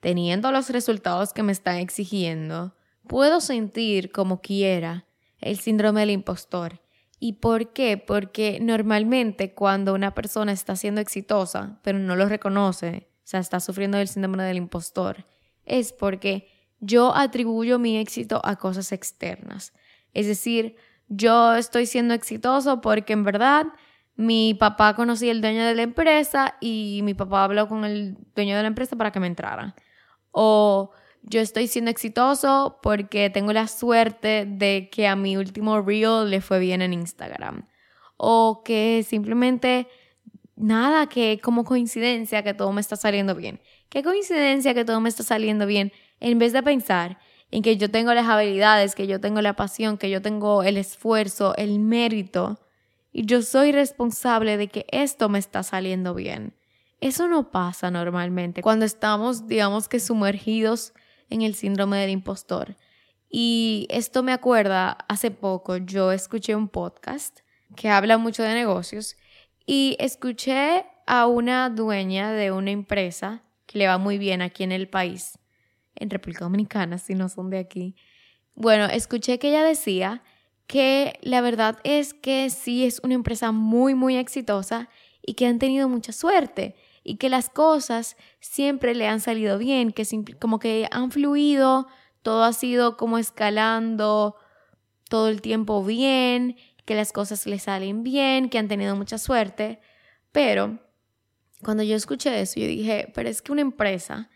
teniendo 0.00 0.52
los 0.52 0.70
resultados 0.70 1.32
que 1.32 1.42
me 1.42 1.52
están 1.52 1.76
exigiendo, 1.76 2.74
puedo 3.06 3.40
sentir 3.40 4.12
como 4.12 4.40
quiera 4.40 5.06
el 5.40 5.58
síndrome 5.58 6.00
del 6.00 6.10
impostor. 6.10 6.80
¿Y 7.20 7.34
por 7.34 7.72
qué? 7.72 7.96
Porque 7.96 8.58
normalmente 8.60 9.54
cuando 9.54 9.94
una 9.94 10.14
persona 10.14 10.52
está 10.52 10.76
siendo 10.76 11.00
exitosa, 11.00 11.80
pero 11.82 11.98
no 11.98 12.14
lo 12.14 12.28
reconoce, 12.28 13.08
o 13.18 13.26
sea, 13.26 13.40
está 13.40 13.60
sufriendo 13.60 13.98
el 13.98 14.08
síndrome 14.08 14.44
del 14.44 14.56
impostor, 14.56 15.26
es 15.64 15.92
porque 15.92 16.48
yo 16.80 17.14
atribuyo 17.14 17.78
mi 17.78 17.98
éxito 17.98 18.40
a 18.44 18.56
cosas 18.56 18.92
externas. 18.92 19.72
Es 20.14 20.26
decir, 20.26 20.76
yo 21.08 21.54
estoy 21.54 21.86
siendo 21.86 22.14
exitoso 22.14 22.80
porque 22.80 23.12
en 23.12 23.24
verdad 23.24 23.66
mi 24.18 24.52
papá 24.52 24.94
conocía 24.94 25.30
al 25.30 25.40
dueño 25.40 25.64
de 25.64 25.76
la 25.76 25.82
empresa 25.82 26.56
y 26.60 27.02
mi 27.04 27.14
papá 27.14 27.44
habló 27.44 27.68
con 27.68 27.84
el 27.84 28.16
dueño 28.34 28.56
de 28.56 28.62
la 28.62 28.66
empresa 28.66 28.96
para 28.96 29.12
que 29.12 29.20
me 29.20 29.28
entrara. 29.28 29.76
O 30.32 30.90
yo 31.22 31.40
estoy 31.40 31.68
siendo 31.68 31.92
exitoso 31.92 32.80
porque 32.82 33.30
tengo 33.30 33.52
la 33.52 33.68
suerte 33.68 34.44
de 34.44 34.90
que 34.90 35.06
a 35.06 35.14
mi 35.14 35.36
último 35.36 35.80
reel 35.82 36.28
le 36.30 36.40
fue 36.40 36.58
bien 36.58 36.82
en 36.82 36.94
Instagram. 36.94 37.68
O 38.16 38.62
que 38.64 39.04
simplemente 39.06 39.86
nada, 40.56 41.08
que 41.08 41.38
como 41.40 41.62
coincidencia 41.62 42.42
que 42.42 42.54
todo 42.54 42.72
me 42.72 42.80
está 42.80 42.96
saliendo 42.96 43.36
bien. 43.36 43.60
Qué 43.88 44.02
coincidencia 44.02 44.74
que 44.74 44.84
todo 44.84 45.00
me 45.00 45.10
está 45.10 45.22
saliendo 45.22 45.64
bien. 45.64 45.92
En 46.18 46.40
vez 46.40 46.52
de 46.52 46.64
pensar 46.64 47.20
en 47.52 47.62
que 47.62 47.76
yo 47.76 47.88
tengo 47.88 48.12
las 48.14 48.26
habilidades, 48.26 48.96
que 48.96 49.06
yo 49.06 49.20
tengo 49.20 49.40
la 49.42 49.54
pasión, 49.54 49.96
que 49.96 50.10
yo 50.10 50.20
tengo 50.20 50.64
el 50.64 50.76
esfuerzo, 50.76 51.54
el 51.54 51.78
mérito, 51.78 52.58
y 53.18 53.26
yo 53.26 53.42
soy 53.42 53.72
responsable 53.72 54.56
de 54.56 54.68
que 54.68 54.86
esto 54.92 55.28
me 55.28 55.40
está 55.40 55.64
saliendo 55.64 56.14
bien. 56.14 56.54
Eso 57.00 57.26
no 57.26 57.50
pasa 57.50 57.90
normalmente 57.90 58.62
cuando 58.62 58.84
estamos, 58.84 59.48
digamos 59.48 59.88
que, 59.88 59.98
sumergidos 59.98 60.92
en 61.28 61.42
el 61.42 61.56
síndrome 61.56 61.98
del 61.98 62.10
impostor. 62.10 62.76
Y 63.28 63.88
esto 63.90 64.22
me 64.22 64.30
acuerda, 64.30 64.98
hace 65.08 65.32
poco 65.32 65.78
yo 65.78 66.12
escuché 66.12 66.54
un 66.54 66.68
podcast 66.68 67.40
que 67.74 67.88
habla 67.90 68.18
mucho 68.18 68.44
de 68.44 68.54
negocios 68.54 69.16
y 69.66 69.96
escuché 69.98 70.86
a 71.08 71.26
una 71.26 71.70
dueña 71.70 72.30
de 72.30 72.52
una 72.52 72.70
empresa 72.70 73.42
que 73.66 73.78
le 73.78 73.88
va 73.88 73.98
muy 73.98 74.18
bien 74.18 74.42
aquí 74.42 74.62
en 74.62 74.70
el 74.70 74.88
país 74.88 75.40
en 75.96 76.08
República 76.08 76.44
Dominicana, 76.44 76.98
si 76.98 77.16
no 77.16 77.28
son 77.28 77.50
de 77.50 77.58
aquí. 77.58 77.96
Bueno, 78.54 78.84
escuché 78.84 79.40
que 79.40 79.48
ella 79.48 79.64
decía 79.64 80.22
que 80.68 81.18
la 81.22 81.40
verdad 81.40 81.78
es 81.82 82.14
que 82.14 82.50
sí 82.50 82.84
es 82.84 83.00
una 83.02 83.14
empresa 83.14 83.50
muy, 83.50 83.94
muy 83.94 84.16
exitosa 84.16 84.88
y 85.26 85.34
que 85.34 85.46
han 85.46 85.58
tenido 85.58 85.88
mucha 85.88 86.12
suerte 86.12 86.76
y 87.02 87.16
que 87.16 87.30
las 87.30 87.48
cosas 87.48 88.16
siempre 88.38 88.94
le 88.94 89.08
han 89.08 89.20
salido 89.20 89.56
bien, 89.56 89.92
que 89.92 90.06
como 90.38 90.58
que 90.58 90.86
han 90.92 91.10
fluido, 91.10 91.88
todo 92.22 92.44
ha 92.44 92.52
sido 92.52 92.98
como 92.98 93.16
escalando 93.16 94.36
todo 95.08 95.28
el 95.28 95.40
tiempo 95.40 95.82
bien, 95.82 96.56
que 96.84 96.94
las 96.94 97.12
cosas 97.12 97.46
le 97.46 97.58
salen 97.58 98.02
bien, 98.02 98.50
que 98.50 98.58
han 98.58 98.68
tenido 98.68 98.94
mucha 98.94 99.16
suerte. 99.16 99.80
Pero 100.32 100.80
cuando 101.64 101.82
yo 101.82 101.96
escuché 101.96 102.38
eso, 102.42 102.60
yo 102.60 102.66
dije, 102.66 103.10
pero 103.14 103.30
es 103.30 103.40
que 103.40 103.52
una 103.52 103.62
empresa 103.62 104.28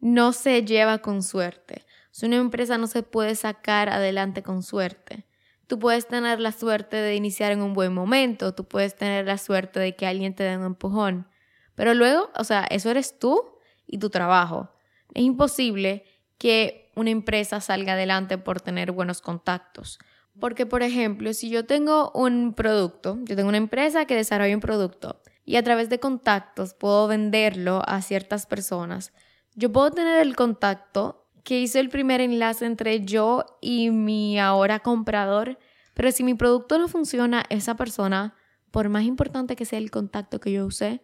no 0.00 0.32
se 0.32 0.64
lleva 0.64 0.98
con 0.98 1.22
suerte. 1.22 1.84
Una 2.22 2.36
empresa 2.36 2.78
no 2.78 2.86
se 2.86 3.02
puede 3.02 3.36
sacar 3.36 3.90
adelante 3.90 4.42
con 4.42 4.62
suerte. 4.62 5.27
Tú 5.68 5.78
puedes 5.78 6.08
tener 6.08 6.40
la 6.40 6.50
suerte 6.50 6.96
de 6.96 7.14
iniciar 7.14 7.52
en 7.52 7.62
un 7.62 7.74
buen 7.74 7.94
momento, 7.94 8.54
tú 8.54 8.64
puedes 8.64 8.96
tener 8.96 9.26
la 9.26 9.38
suerte 9.38 9.78
de 9.78 9.94
que 9.94 10.06
alguien 10.06 10.34
te 10.34 10.42
dé 10.42 10.56
un 10.56 10.64
empujón, 10.64 11.28
pero 11.76 11.94
luego, 11.94 12.30
o 12.34 12.42
sea, 12.42 12.64
eso 12.70 12.90
eres 12.90 13.18
tú 13.20 13.40
y 13.86 13.98
tu 13.98 14.10
trabajo. 14.10 14.70
Es 15.14 15.22
imposible 15.22 16.04
que 16.38 16.90
una 16.96 17.10
empresa 17.10 17.60
salga 17.60 17.92
adelante 17.92 18.38
por 18.38 18.60
tener 18.60 18.92
buenos 18.92 19.20
contactos. 19.20 19.98
Porque, 20.40 20.66
por 20.66 20.82
ejemplo, 20.82 21.32
si 21.34 21.50
yo 21.50 21.66
tengo 21.66 22.10
un 22.14 22.54
producto, 22.54 23.18
yo 23.24 23.36
tengo 23.36 23.48
una 23.48 23.58
empresa 23.58 24.06
que 24.06 24.14
desarrolla 24.14 24.54
un 24.54 24.60
producto 24.60 25.20
y 25.44 25.56
a 25.56 25.62
través 25.62 25.88
de 25.88 26.00
contactos 26.00 26.74
puedo 26.74 27.08
venderlo 27.08 27.82
a 27.86 28.02
ciertas 28.02 28.46
personas, 28.46 29.12
yo 29.54 29.72
puedo 29.72 29.90
tener 29.90 30.20
el 30.20 30.36
contacto 30.36 31.27
que 31.48 31.60
hizo 31.60 31.80
el 31.80 31.88
primer 31.88 32.20
enlace 32.20 32.66
entre 32.66 33.06
yo 33.06 33.46
y 33.62 33.90
mi 33.90 34.38
ahora 34.38 34.80
comprador, 34.80 35.58
pero 35.94 36.12
si 36.12 36.22
mi 36.22 36.34
producto 36.34 36.78
no 36.78 36.88
funciona, 36.88 37.42
esa 37.48 37.74
persona, 37.74 38.34
por 38.70 38.90
más 38.90 39.04
importante 39.04 39.56
que 39.56 39.64
sea 39.64 39.78
el 39.78 39.90
contacto 39.90 40.40
que 40.40 40.52
yo 40.52 40.66
usé, 40.66 41.00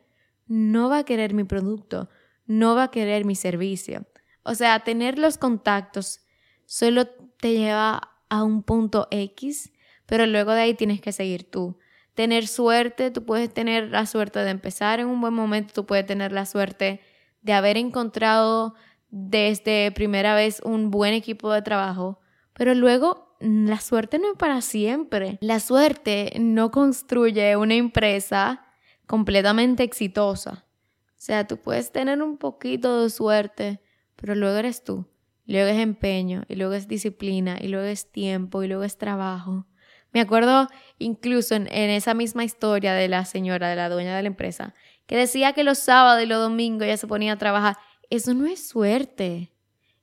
no 0.47 0.91
va 0.91 0.99
a 0.99 1.05
querer 1.07 1.33
mi 1.33 1.45
producto, 1.45 2.11
no 2.45 2.75
va 2.75 2.83
a 2.83 2.91
querer 2.91 3.25
mi 3.25 3.37
servicio. 3.37 4.07
O 4.43 4.55
sea, 4.55 4.81
tener 4.81 5.19
los 5.19 5.39
contactos 5.39 6.27
solo 6.67 7.07
te 7.07 7.55
lleva 7.55 8.19
a 8.29 8.45
un 8.45 8.63
punto 8.63 9.09
X, 9.11 9.73
pero 10.05 10.27
luego 10.27 10.53
de 10.53 10.61
ahí 10.61 10.75
tienes 10.75 11.01
que 11.01 11.13
seguir 11.13 11.51
tú. 11.51 11.79
Tener 12.13 12.49
suerte, 12.49 13.11
tú 13.11 13.25
puedes 13.25 13.49
tener 13.49 13.89
la 13.89 14.05
suerte 14.05 14.41
de 14.41 14.51
empezar 14.51 15.01
en 15.01 15.07
un 15.07 15.23
buen 15.23 15.33
momento, 15.33 15.73
tú 15.73 15.87
puedes 15.87 16.05
tener 16.05 16.33
la 16.33 16.45
suerte 16.45 17.01
de 17.41 17.55
haber 17.55 17.79
encontrado 17.79 18.75
desde 19.17 19.93
primera 19.93 20.35
vez 20.35 20.61
un 20.65 20.91
buen 20.91 21.15
equipo 21.15 21.53
de 21.53 21.63
trabajo, 21.63 22.19
pero 22.53 22.75
luego 22.75 23.37
la 23.39 23.79
suerte 23.79 24.19
no 24.19 24.33
es 24.33 24.37
para 24.37 24.61
siempre. 24.61 25.39
La 25.41 25.61
suerte 25.61 26.33
no 26.41 26.73
construye 26.73 27.57
una 27.57 27.75
empresa 27.75 28.67
completamente 29.07 29.85
exitosa. 29.85 30.67
O 31.11 31.13
sea, 31.25 31.47
tú 31.47 31.59
puedes 31.59 31.93
tener 31.93 32.21
un 32.21 32.39
poquito 32.39 33.05
de 33.05 33.11
suerte, 33.11 33.81
pero 34.17 34.35
luego 34.35 34.57
eres 34.57 34.83
tú. 34.83 35.07
Luego 35.47 35.69
es 35.69 35.79
empeño, 35.79 36.43
y 36.49 36.57
luego 36.57 36.73
es 36.73 36.89
disciplina, 36.89 37.59
y 37.61 37.69
luego 37.69 37.87
es 37.87 38.11
tiempo, 38.11 38.65
y 38.65 38.69
luego 38.69 38.83
es 38.83 38.99
trabajo. 38.99 39.67
Me 40.13 40.21
acuerdo 40.21 40.69
incluso 40.99 41.55
en, 41.55 41.69
en, 41.69 41.91
esa 41.91 42.15
misma 42.15 42.43
historia 42.43 42.95
de 42.95 43.07
la 43.07 43.25
señora, 43.27 43.69
de 43.69 43.77
la 43.77 43.89
dueña 43.89 44.17
de 44.17 44.23
la 44.23 44.29
empresa, 44.29 44.75
que 45.07 45.17
decía 45.17 45.53
que 45.53 45.63
los 45.63 45.79
sábados 45.79 46.23
y 46.23 46.27
los 46.27 46.41
domingos 46.41 46.87
ella 46.87 46.97
se 46.97 47.07
ponía 47.07 47.35
a 47.35 47.39
trabajar 47.39 47.77
eso 48.15 48.35
no 48.35 48.47
es 48.47 48.69
suerte. 48.69 49.53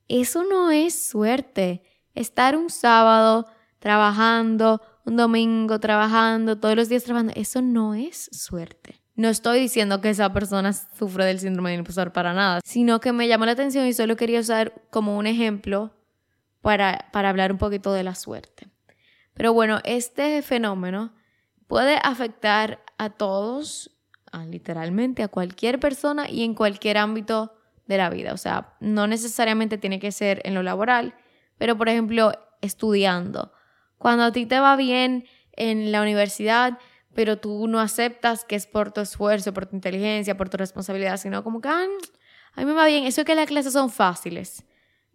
Eso 0.08 0.44
no 0.44 0.70
es 0.70 0.94
suerte. 0.94 1.82
Estar 2.14 2.56
un 2.56 2.70
sábado 2.70 3.46
trabajando, 3.78 4.80
un 5.04 5.16
domingo 5.16 5.80
trabajando, 5.80 6.58
todos 6.58 6.76
los 6.76 6.88
días 6.88 7.04
trabajando, 7.04 7.32
eso 7.36 7.62
no 7.62 7.94
es 7.94 8.28
suerte. 8.32 9.00
No 9.14 9.28
estoy 9.28 9.60
diciendo 9.60 10.00
que 10.00 10.10
esa 10.10 10.32
persona 10.32 10.72
sufre 10.72 11.24
del 11.24 11.40
síndrome 11.40 11.70
del 11.70 11.80
impostor 11.80 12.12
para 12.12 12.32
nada, 12.32 12.60
sino 12.64 13.00
que 13.00 13.12
me 13.12 13.28
llamó 13.28 13.44
la 13.44 13.52
atención 13.52 13.86
y 13.86 13.92
solo 13.92 14.16
quería 14.16 14.40
usar 14.40 14.82
como 14.90 15.18
un 15.18 15.26
ejemplo 15.26 15.92
para, 16.60 17.08
para 17.12 17.28
hablar 17.28 17.52
un 17.52 17.58
poquito 17.58 17.92
de 17.92 18.04
la 18.04 18.14
suerte. 18.14 18.68
Pero 19.34 19.52
bueno, 19.52 19.80
este 19.84 20.40
fenómeno 20.42 21.12
puede 21.66 21.98
afectar 22.02 22.82
a 22.98 23.10
todos, 23.10 23.90
literalmente 24.46 25.22
a 25.22 25.28
cualquier 25.28 25.78
persona 25.80 26.30
y 26.30 26.42
en 26.44 26.54
cualquier 26.54 26.98
ámbito 26.98 27.52
de 27.86 27.96
la 27.96 28.10
vida. 28.10 28.32
O 28.32 28.36
sea, 28.36 28.74
no 28.80 29.06
necesariamente 29.06 29.78
tiene 29.78 29.98
que 29.98 30.12
ser 30.12 30.40
en 30.44 30.54
lo 30.54 30.62
laboral, 30.62 31.14
pero 31.58 31.76
por 31.76 31.88
ejemplo, 31.88 32.32
estudiando. 32.60 33.52
Cuando 33.98 34.24
a 34.24 34.32
ti 34.32 34.46
te 34.46 34.58
va 34.60 34.76
bien 34.76 35.26
en 35.52 35.92
la 35.92 36.02
universidad, 36.02 36.78
pero 37.14 37.38
tú 37.38 37.66
no 37.68 37.80
aceptas 37.80 38.44
que 38.44 38.56
es 38.56 38.66
por 38.66 38.92
tu 38.92 39.00
esfuerzo, 39.00 39.52
por 39.52 39.66
tu 39.66 39.76
inteligencia, 39.76 40.36
por 40.36 40.48
tu 40.48 40.56
responsabilidad, 40.56 41.18
sino 41.18 41.44
como 41.44 41.60
que, 41.60 41.68
a 41.68 41.86
mí 42.56 42.64
me 42.64 42.72
va 42.72 42.86
bien, 42.86 43.04
eso 43.04 43.20
es 43.20 43.26
que 43.26 43.34
las 43.34 43.46
clases 43.46 43.72
son 43.72 43.90
fáciles. 43.90 44.64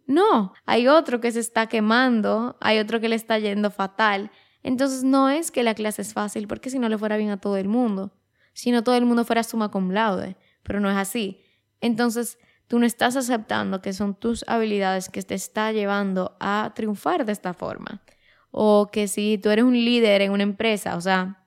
No, 0.06 0.54
hay 0.64 0.88
otro 0.88 1.20
que 1.20 1.30
se 1.32 1.40
está 1.40 1.66
quemando, 1.66 2.56
hay 2.60 2.78
otro 2.78 3.00
que 3.00 3.08
le 3.08 3.16
está 3.16 3.38
yendo 3.38 3.70
fatal. 3.70 4.30
Entonces 4.62 5.04
no 5.04 5.28
es 5.28 5.50
que 5.50 5.62
la 5.62 5.74
clase 5.74 6.02
es 6.02 6.14
fácil, 6.14 6.48
porque 6.48 6.70
si 6.70 6.78
no 6.78 6.88
le 6.88 6.98
fuera 6.98 7.16
bien 7.16 7.30
a 7.30 7.40
todo 7.40 7.56
el 7.56 7.68
mundo, 7.68 8.12
si 8.54 8.70
no 8.70 8.82
todo 8.82 8.96
el 8.96 9.04
mundo 9.04 9.24
fuera 9.24 9.42
suma 9.42 9.70
cum 9.70 9.90
laude, 9.90 10.36
pero 10.62 10.80
no 10.80 10.90
es 10.90 10.96
así. 10.96 11.42
Entonces, 11.80 12.38
Tú 12.68 12.78
no 12.78 12.86
estás 12.86 13.16
aceptando 13.16 13.82
que 13.82 13.92
son 13.92 14.14
tus 14.14 14.44
habilidades 14.46 15.08
que 15.08 15.22
te 15.22 15.34
está 15.34 15.72
llevando 15.72 16.36
a 16.38 16.72
triunfar 16.74 17.24
de 17.24 17.32
esta 17.32 17.54
forma. 17.54 18.02
O 18.50 18.88
que 18.92 19.08
si 19.08 19.38
tú 19.38 19.50
eres 19.50 19.64
un 19.64 19.74
líder 19.74 20.22
en 20.22 20.32
una 20.32 20.42
empresa, 20.42 20.96
o 20.96 21.00
sea, 21.00 21.44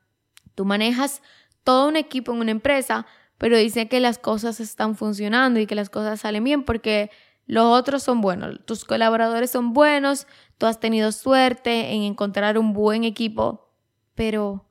tú 0.55 0.65
manejas 0.65 1.21
todo 1.63 1.87
un 1.87 1.95
equipo 1.95 2.31
en 2.33 2.39
una 2.39 2.51
empresa, 2.51 3.05
pero 3.37 3.57
dice 3.57 3.87
que 3.87 3.99
las 3.99 4.17
cosas 4.17 4.59
están 4.59 4.95
funcionando 4.95 5.59
y 5.59 5.67
que 5.67 5.75
las 5.75 5.89
cosas 5.89 6.19
salen 6.21 6.43
bien 6.43 6.63
porque 6.63 7.09
los 7.45 7.65
otros 7.65 8.03
son 8.03 8.21
buenos, 8.21 8.59
tus 8.65 8.85
colaboradores 8.85 9.51
son 9.51 9.73
buenos, 9.73 10.27
tú 10.57 10.67
has 10.67 10.79
tenido 10.79 11.11
suerte 11.11 11.91
en 11.91 12.03
encontrar 12.03 12.57
un 12.57 12.73
buen 12.73 13.03
equipo, 13.03 13.73
pero 14.15 14.69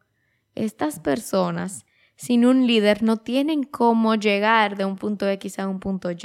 estas 0.54 1.00
personas 1.00 1.85
sin 2.20 2.44
un 2.44 2.66
líder 2.66 3.02
no 3.02 3.16
tienen 3.16 3.62
cómo 3.62 4.14
llegar 4.14 4.76
de 4.76 4.84
un 4.84 4.96
punto 4.96 5.26
X 5.26 5.58
a 5.58 5.66
un 5.66 5.80
punto 5.80 6.10
Y. 6.10 6.18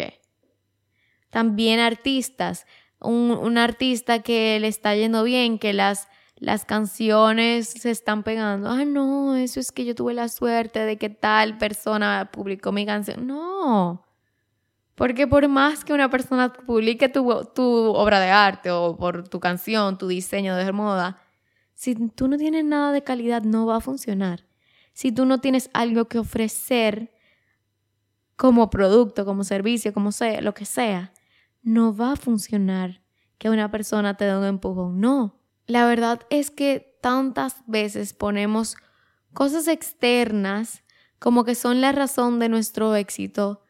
También 1.30 1.80
artistas, 1.80 2.66
un, 3.00 3.58
artista 3.58 4.22
que 4.22 4.60
le 4.60 4.68
está 4.68 4.94
yendo 4.94 5.24
bien, 5.24 5.58
que 5.58 5.72
las, 5.72 6.10
las 6.36 6.66
canciones 6.66 7.70
se 7.70 7.92
están 7.92 8.24
pegando. 8.24 8.70
Ah, 8.70 8.84
no, 8.84 9.38
eso 9.38 9.62
es 9.62 9.72
que 9.72 9.86
yo 9.86 9.96
tuve 9.96 10.14
la 10.14 10.28
suerte 10.28 10.80
de 10.80 10.98
que 10.98 11.10
tal 11.10 11.58
persona 11.58 12.30
publicó 12.30 12.74
mi 12.74 12.86
canción. 12.86 13.26
No. 13.26 14.06
Porque 14.96 15.28
por 15.28 15.48
más 15.48 15.86
que 15.86 15.94
una 15.94 16.10
persona 16.10 16.52
publique 16.52 17.08
tu, 17.08 17.50
tu 17.56 17.64
obra 17.64 18.20
de 18.20 18.32
arte 18.32 18.70
o 18.70 18.98
por 18.98 19.30
tu 19.30 19.40
canción, 19.40 19.98
tu 19.98 20.10
diseño 20.10 20.58
de 20.58 20.74
moda, 20.74 21.22
si 21.74 21.96
tú 21.96 22.28
no 22.28 22.36
tienes 22.36 22.66
nada 22.66 22.92
de 22.92 23.02
calidad, 23.02 23.44
no 23.44 23.66
va 23.66 23.78
a 23.78 23.82
funcionar 23.82 24.44
si 24.96 25.12
tú 25.12 25.26
no 25.26 25.42
tienes 25.42 25.70
algo 25.74 26.06
que 26.06 26.20
ofrecer 26.20 27.12
como 28.38 28.70
producto, 28.70 29.26
como 29.26 29.44
servicio, 29.44 29.94
como 29.94 30.14
sea, 30.14 30.40
lo 30.40 30.54
que 30.54 30.64
sea, 30.64 31.14
no 31.62 31.94
va 31.94 32.14
a 32.14 32.16
funcionar 32.16 33.02
que 33.38 33.50
una 33.50 33.70
persona 33.70 34.16
te 34.16 34.24
dé 34.24 34.38
un 34.38 34.46
empujón. 34.46 35.02
No. 35.02 35.38
La 35.68 35.86
verdad 35.86 36.22
es 36.30 36.50
que 36.50 36.98
tantas 37.02 37.62
veces 37.68 38.14
ponemos 38.14 38.78
cosas 39.34 39.68
externas 39.68 40.82
como 41.20 41.44
que 41.44 41.56
son 41.56 41.82
la 41.82 41.92
razón 41.92 42.40
de 42.40 42.48
nuestro 42.48 42.96
éxito, 42.96 43.64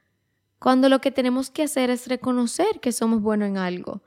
cuando 0.60 0.90
lo 0.90 1.02
que 1.02 1.10
tenemos 1.12 1.50
que 1.50 1.64
hacer 1.64 1.90
es 1.90 2.08
reconocer 2.08 2.80
que 2.80 2.92
somos 2.92 3.22
buenos 3.22 3.50
en 3.50 3.58
algo. 3.58 4.04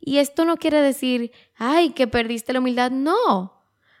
Y 0.00 0.18
esto 0.18 0.44
no 0.44 0.56
quiere 0.56 0.82
decir, 0.82 1.30
ay, 1.56 1.90
que 1.90 2.08
perdiste 2.08 2.52
la 2.52 2.58
humildad. 2.58 2.90
No, 2.90 3.57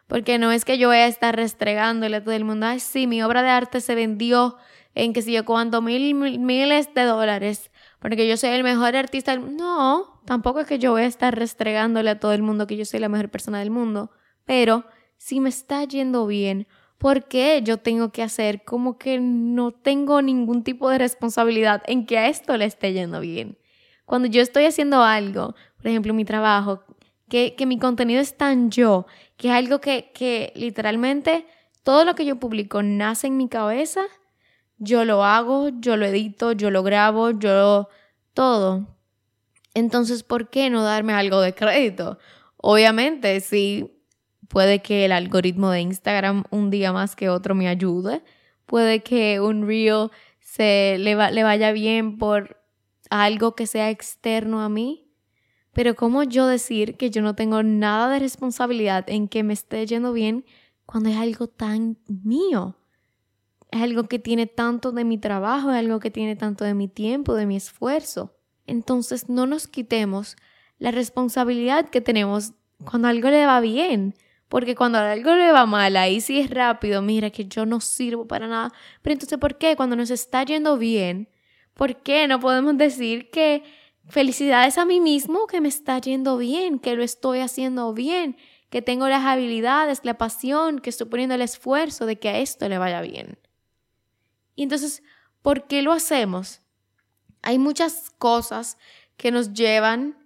porque 0.08 0.38
no 0.38 0.50
es 0.50 0.64
que 0.64 0.78
yo 0.78 0.88
voy 0.88 0.96
a 0.96 1.06
estar 1.06 1.36
restregándole 1.36 2.16
a 2.16 2.24
todo 2.24 2.34
el 2.34 2.44
mundo, 2.44 2.66
ay, 2.66 2.80
sí, 2.80 3.06
mi 3.06 3.22
obra 3.22 3.42
de 3.42 3.50
arte 3.50 3.80
se 3.80 3.94
vendió 3.94 4.56
en 4.94 5.12
que 5.12 5.22
si 5.22 5.32
yo 5.32 5.44
cuánto 5.44 5.80
mil, 5.80 6.14
miles 6.14 6.92
de 6.94 7.02
dólares, 7.04 7.70
porque 8.00 8.26
yo 8.26 8.36
soy 8.36 8.50
el 8.50 8.64
mejor 8.64 8.96
artista 8.96 9.30
del 9.30 9.54
No, 9.54 10.20
tampoco 10.24 10.60
es 10.60 10.66
que 10.66 10.78
yo 10.78 10.92
voy 10.92 11.02
a 11.02 11.06
estar 11.06 11.38
restregándole 11.38 12.10
a 12.10 12.18
todo 12.18 12.32
el 12.32 12.42
mundo 12.42 12.66
que 12.66 12.76
yo 12.76 12.84
soy 12.84 13.00
la 13.00 13.08
mejor 13.08 13.28
persona 13.28 13.60
del 13.60 13.70
mundo, 13.70 14.10
pero 14.44 14.84
si 15.18 15.40
me 15.40 15.50
está 15.50 15.84
yendo 15.84 16.26
bien, 16.26 16.66
¿por 16.96 17.28
qué 17.28 17.60
yo 17.62 17.76
tengo 17.76 18.10
que 18.10 18.22
hacer 18.22 18.64
como 18.64 18.98
que 18.98 19.20
no 19.20 19.72
tengo 19.72 20.22
ningún 20.22 20.64
tipo 20.64 20.88
de 20.88 20.98
responsabilidad 20.98 21.82
en 21.86 22.06
que 22.06 22.18
a 22.18 22.28
esto 22.28 22.56
le 22.56 22.64
esté 22.64 22.92
yendo 22.92 23.20
bien? 23.20 23.58
Cuando 24.06 24.26
yo 24.26 24.40
estoy 24.40 24.64
haciendo 24.64 25.02
algo, 25.02 25.54
por 25.76 25.86
ejemplo, 25.86 26.14
mi 26.14 26.24
trabajo, 26.24 26.82
que, 27.28 27.54
que 27.54 27.66
mi 27.66 27.78
contenido 27.78 28.20
es 28.20 28.36
tan 28.36 28.70
yo, 28.70 29.06
que 29.36 29.48
es 29.48 29.54
algo 29.54 29.80
que, 29.80 30.10
que 30.14 30.52
literalmente 30.56 31.46
todo 31.82 32.04
lo 32.04 32.14
que 32.14 32.24
yo 32.24 32.36
publico 32.36 32.82
nace 32.82 33.26
en 33.28 33.36
mi 33.36 33.48
cabeza, 33.48 34.02
yo 34.78 35.04
lo 35.04 35.24
hago, 35.24 35.70
yo 35.80 35.96
lo 35.96 36.06
edito, 36.06 36.52
yo 36.52 36.70
lo 36.70 36.82
grabo, 36.82 37.30
yo 37.30 37.88
todo. 38.34 38.86
Entonces, 39.74 40.22
¿por 40.22 40.48
qué 40.50 40.70
no 40.70 40.82
darme 40.82 41.12
algo 41.12 41.40
de 41.40 41.54
crédito? 41.54 42.18
Obviamente, 42.56 43.40
sí, 43.40 43.90
puede 44.48 44.80
que 44.80 45.04
el 45.04 45.12
algoritmo 45.12 45.70
de 45.70 45.80
Instagram 45.80 46.44
un 46.50 46.70
día 46.70 46.92
más 46.92 47.16
que 47.16 47.28
otro 47.28 47.54
me 47.54 47.68
ayude, 47.68 48.22
puede 48.66 49.00
que 49.02 49.40
un 49.40 49.66
reel 49.66 50.10
se 50.40 50.96
le, 50.98 51.14
le 51.32 51.42
vaya 51.42 51.72
bien 51.72 52.18
por 52.18 52.60
algo 53.10 53.54
que 53.54 53.66
sea 53.66 53.90
externo 53.90 54.60
a 54.60 54.68
mí, 54.68 55.07
pero 55.78 55.94
¿cómo 55.94 56.24
yo 56.24 56.48
decir 56.48 56.96
que 56.96 57.08
yo 57.08 57.22
no 57.22 57.36
tengo 57.36 57.62
nada 57.62 58.10
de 58.10 58.18
responsabilidad 58.18 59.08
en 59.08 59.28
que 59.28 59.44
me 59.44 59.52
esté 59.52 59.86
yendo 59.86 60.12
bien 60.12 60.44
cuando 60.86 61.08
es 61.08 61.16
algo 61.16 61.46
tan 61.46 61.98
mío? 62.08 62.76
Es 63.70 63.82
algo 63.82 64.08
que 64.08 64.18
tiene 64.18 64.48
tanto 64.48 64.90
de 64.90 65.04
mi 65.04 65.18
trabajo, 65.18 65.70
es 65.70 65.76
algo 65.76 66.00
que 66.00 66.10
tiene 66.10 66.34
tanto 66.34 66.64
de 66.64 66.74
mi 66.74 66.88
tiempo, 66.88 67.36
de 67.36 67.46
mi 67.46 67.54
esfuerzo. 67.54 68.34
Entonces 68.66 69.28
no 69.28 69.46
nos 69.46 69.68
quitemos 69.68 70.36
la 70.80 70.90
responsabilidad 70.90 71.90
que 71.90 72.00
tenemos 72.00 72.54
cuando 72.84 73.06
algo 73.06 73.30
le 73.30 73.46
va 73.46 73.60
bien, 73.60 74.16
Porque 74.48 74.74
cuando 74.74 74.98
algo 74.98 75.32
le 75.36 75.52
va 75.52 75.64
mal, 75.64 75.96
ahí 75.96 76.20
sí 76.20 76.40
es 76.40 76.50
rápido, 76.50 77.02
mira 77.02 77.30
que 77.30 77.44
yo 77.44 77.66
no 77.66 77.80
sirvo 77.80 78.26
para 78.26 78.48
nada. 78.48 78.72
Pero 79.02 79.12
entonces, 79.12 79.38
¿por 79.38 79.58
qué? 79.58 79.76
Cuando 79.76 79.94
nos 79.94 80.10
está 80.10 80.42
yendo 80.42 80.76
bien, 80.76 81.28
¿por 81.74 82.02
qué 82.02 82.26
no 82.26 82.40
podemos 82.40 82.76
decir 82.76 83.30
que 83.30 83.62
felicidades 84.08 84.78
a 84.78 84.84
mí 84.84 85.00
mismo, 85.00 85.46
que 85.46 85.60
me 85.60 85.68
está 85.68 85.98
yendo 86.00 86.36
bien, 86.36 86.78
que 86.78 86.94
lo 86.94 87.02
estoy 87.02 87.40
haciendo 87.40 87.92
bien, 87.92 88.36
que 88.70 88.82
tengo 88.82 89.08
las 89.08 89.24
habilidades, 89.24 90.00
la 90.02 90.18
pasión, 90.18 90.78
que 90.78 90.90
estoy 90.90 91.08
poniendo 91.08 91.34
el 91.34 91.42
esfuerzo 91.42 92.06
de 92.06 92.18
que 92.18 92.28
a 92.28 92.38
esto 92.38 92.68
le 92.68 92.78
vaya 92.78 93.00
bien? 93.00 93.38
Y 94.54 94.62
entonces, 94.64 95.02
¿por 95.42 95.66
qué 95.66 95.82
lo 95.82 95.92
hacemos? 95.92 96.60
Hay 97.42 97.58
muchas 97.58 98.10
cosas 98.18 98.78
que 99.16 99.30
nos 99.30 99.52
llevan 99.52 100.18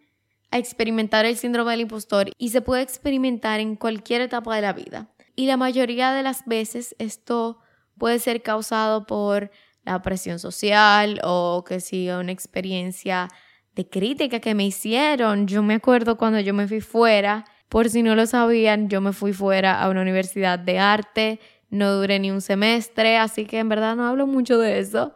a 0.51 0.59
experimentar 0.59 1.25
el 1.25 1.37
síndrome 1.37 1.73
del 1.73 1.83
impostor 1.83 2.31
y 2.39 2.51
se 2.51 2.61
puede 2.61 2.83
experimentar 2.83 3.61
en 3.61 3.77
cualquier 3.77 4.21
etapa 4.21 4.55
de 4.55 4.63
la 4.63 4.73
vida. 4.73 5.09
Y 5.35 5.47
la 5.47 5.57
mayoría 5.57 6.13
de 6.13 6.23
las 6.23 6.45
veces 6.47 6.95
esto 6.99 7.59
puede 7.99 8.19
ser 8.19 8.43
causado 8.43 9.07
por 9.07 9.51
la 9.85 10.03
presión 10.03 10.39
social 10.39 11.21
o 11.25 11.65
que 11.67 11.81
si 11.81 12.09
una 12.11 12.33
experiencia 12.33 13.29
de 13.75 13.89
crítica 13.89 14.41
que 14.41 14.55
me 14.55 14.67
hicieron. 14.67 15.47
Yo 15.47 15.63
me 15.63 15.75
acuerdo 15.75 16.17
cuando 16.17 16.41
yo 16.41 16.55
me 16.55 16.69
fui 16.69 16.81
fuera, 16.81 17.45
por 17.69 17.89
si 17.89 18.03
no 18.03 18.15
lo 18.15 18.27
sabían, 18.27 18.89
yo 18.89 19.01
me 19.01 19.13
fui 19.13 19.33
fuera 19.33 19.83
a 19.83 19.89
una 19.89 20.03
universidad 20.03 20.59
de 20.59 20.79
arte, 20.79 21.41
no 21.71 21.93
duré 21.95 22.19
ni 22.19 22.31
un 22.31 22.43
semestre, 22.43 23.17
así 23.17 23.47
que 23.47 23.59
en 23.59 23.69
verdad 23.69 23.97
no 23.97 24.07
hablo 24.07 24.27
mucho 24.27 24.59
de 24.59 24.79
eso, 24.79 25.15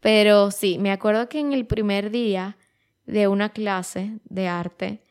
pero 0.00 0.50
sí, 0.50 0.78
me 0.78 0.92
acuerdo 0.92 1.30
que 1.30 1.40
en 1.40 1.54
el 1.54 1.66
primer 1.66 2.10
día 2.10 2.58
de 3.06 3.26
una 3.28 3.50
clase 3.50 4.18
de 4.24 4.48
arte. 4.48 5.02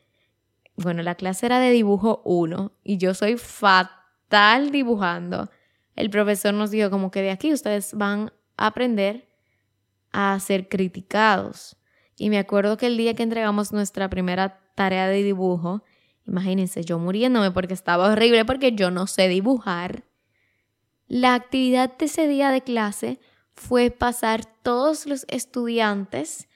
Bueno, 0.76 1.02
la 1.02 1.14
clase 1.14 1.46
era 1.46 1.58
de 1.60 1.70
dibujo 1.70 2.22
1 2.24 2.72
y 2.84 2.98
yo 2.98 3.14
soy 3.14 3.36
fatal 3.36 4.70
dibujando. 4.70 5.50
El 5.96 6.10
profesor 6.10 6.54
nos 6.54 6.70
dijo 6.70 6.90
como 6.90 7.10
que 7.10 7.22
de 7.22 7.30
aquí 7.30 7.52
ustedes 7.52 7.94
van 7.94 8.32
a 8.56 8.66
aprender 8.66 9.28
a 10.12 10.38
ser 10.40 10.68
criticados. 10.68 11.76
Y 12.16 12.30
me 12.30 12.38
acuerdo 12.38 12.76
que 12.76 12.86
el 12.86 12.96
día 12.96 13.14
que 13.14 13.22
entregamos 13.22 13.72
nuestra 13.72 14.08
primera 14.08 14.60
tarea 14.74 15.08
de 15.08 15.22
dibujo, 15.22 15.82
imagínense 16.26 16.84
yo 16.84 16.98
muriéndome 16.98 17.50
porque 17.50 17.74
estaba 17.74 18.10
horrible 18.10 18.44
porque 18.44 18.72
yo 18.72 18.90
no 18.90 19.06
sé 19.06 19.28
dibujar. 19.28 20.04
La 21.06 21.34
actividad 21.34 21.96
de 21.96 22.06
ese 22.06 22.28
día 22.28 22.50
de 22.50 22.62
clase 22.62 23.20
fue 23.54 23.90
pasar 23.90 24.44
todos 24.62 25.06
los 25.06 25.26
estudiantes 25.28 26.48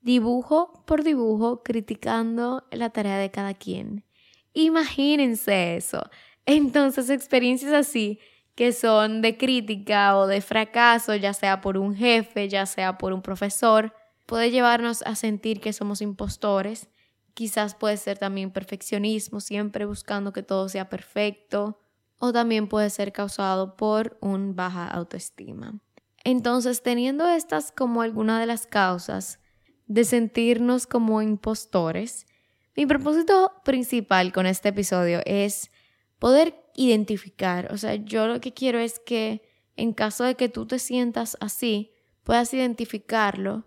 dibujo 0.00 0.82
por 0.86 1.02
dibujo 1.02 1.62
criticando 1.62 2.66
la 2.70 2.90
tarea 2.90 3.18
de 3.18 3.30
cada 3.30 3.54
quien. 3.54 4.04
Imagínense 4.52 5.76
eso. 5.76 6.08
Entonces, 6.46 7.10
experiencias 7.10 7.72
así 7.72 8.18
que 8.54 8.72
son 8.72 9.22
de 9.22 9.36
crítica 9.36 10.16
o 10.16 10.26
de 10.26 10.40
fracaso, 10.40 11.14
ya 11.14 11.32
sea 11.32 11.60
por 11.60 11.78
un 11.78 11.94
jefe, 11.94 12.48
ya 12.48 12.66
sea 12.66 12.98
por 12.98 13.12
un 13.12 13.22
profesor, 13.22 13.94
puede 14.30 14.52
llevarnos 14.52 15.02
a 15.06 15.16
sentir 15.16 15.60
que 15.60 15.72
somos 15.72 16.00
impostores. 16.00 16.86
Quizás 17.34 17.74
puede 17.74 17.96
ser 17.96 18.16
también 18.16 18.52
perfeccionismo, 18.52 19.40
siempre 19.40 19.86
buscando 19.86 20.32
que 20.32 20.44
todo 20.44 20.68
sea 20.68 20.88
perfecto, 20.88 21.80
o 22.16 22.32
también 22.32 22.68
puede 22.68 22.90
ser 22.90 23.10
causado 23.10 23.76
por 23.76 24.18
un 24.20 24.54
baja 24.54 24.86
autoestima. 24.86 25.80
Entonces, 26.22 26.80
teniendo 26.80 27.28
estas 27.28 27.72
como 27.72 28.02
alguna 28.02 28.38
de 28.38 28.46
las 28.46 28.68
causas, 28.68 29.40
de 29.88 30.04
sentirnos 30.04 30.86
como 30.86 31.22
impostores, 31.22 32.28
mi 32.76 32.86
propósito 32.86 33.50
principal 33.64 34.32
con 34.32 34.46
este 34.46 34.68
episodio 34.68 35.22
es 35.26 35.72
poder 36.20 36.54
identificar, 36.76 37.72
o 37.72 37.78
sea, 37.78 37.96
yo 37.96 38.28
lo 38.28 38.40
que 38.40 38.54
quiero 38.54 38.78
es 38.78 39.00
que 39.00 39.42
en 39.74 39.92
caso 39.92 40.22
de 40.22 40.36
que 40.36 40.48
tú 40.48 40.66
te 40.66 40.78
sientas 40.78 41.36
así, 41.40 41.90
puedas 42.22 42.54
identificarlo 42.54 43.66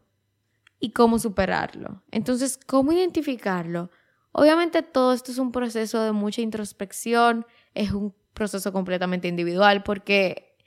y 0.83 0.89
cómo 0.89 1.17
superarlo. 1.17 2.03
Entonces, 2.11 2.59
¿cómo 2.67 2.91
identificarlo? 2.91 3.89
Obviamente 4.33 4.81
todo 4.81 5.13
esto 5.13 5.31
es 5.31 5.37
un 5.37 5.53
proceso 5.53 6.03
de 6.03 6.11
mucha 6.11 6.41
introspección, 6.41 7.45
es 7.73 7.93
un 7.93 8.13
proceso 8.33 8.73
completamente 8.73 9.29
individual 9.29 9.83
porque 9.83 10.57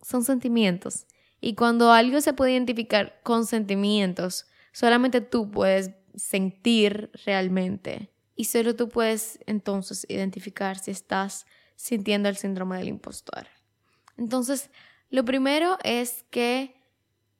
son 0.00 0.24
sentimientos. 0.24 1.04
Y 1.38 1.54
cuando 1.54 1.92
algo 1.92 2.22
se 2.22 2.32
puede 2.32 2.52
identificar 2.52 3.20
con 3.24 3.44
sentimientos, 3.44 4.46
solamente 4.72 5.20
tú 5.20 5.50
puedes 5.50 5.90
sentir 6.16 7.10
realmente 7.26 8.10
y 8.34 8.44
solo 8.44 8.74
tú 8.74 8.88
puedes 8.88 9.38
entonces 9.44 10.06
identificar 10.08 10.78
si 10.78 10.92
estás 10.92 11.44
sintiendo 11.76 12.30
el 12.30 12.38
síndrome 12.38 12.78
del 12.78 12.88
impostor. 12.88 13.48
Entonces, 14.16 14.70
lo 15.10 15.26
primero 15.26 15.76
es 15.84 16.24
que 16.30 16.81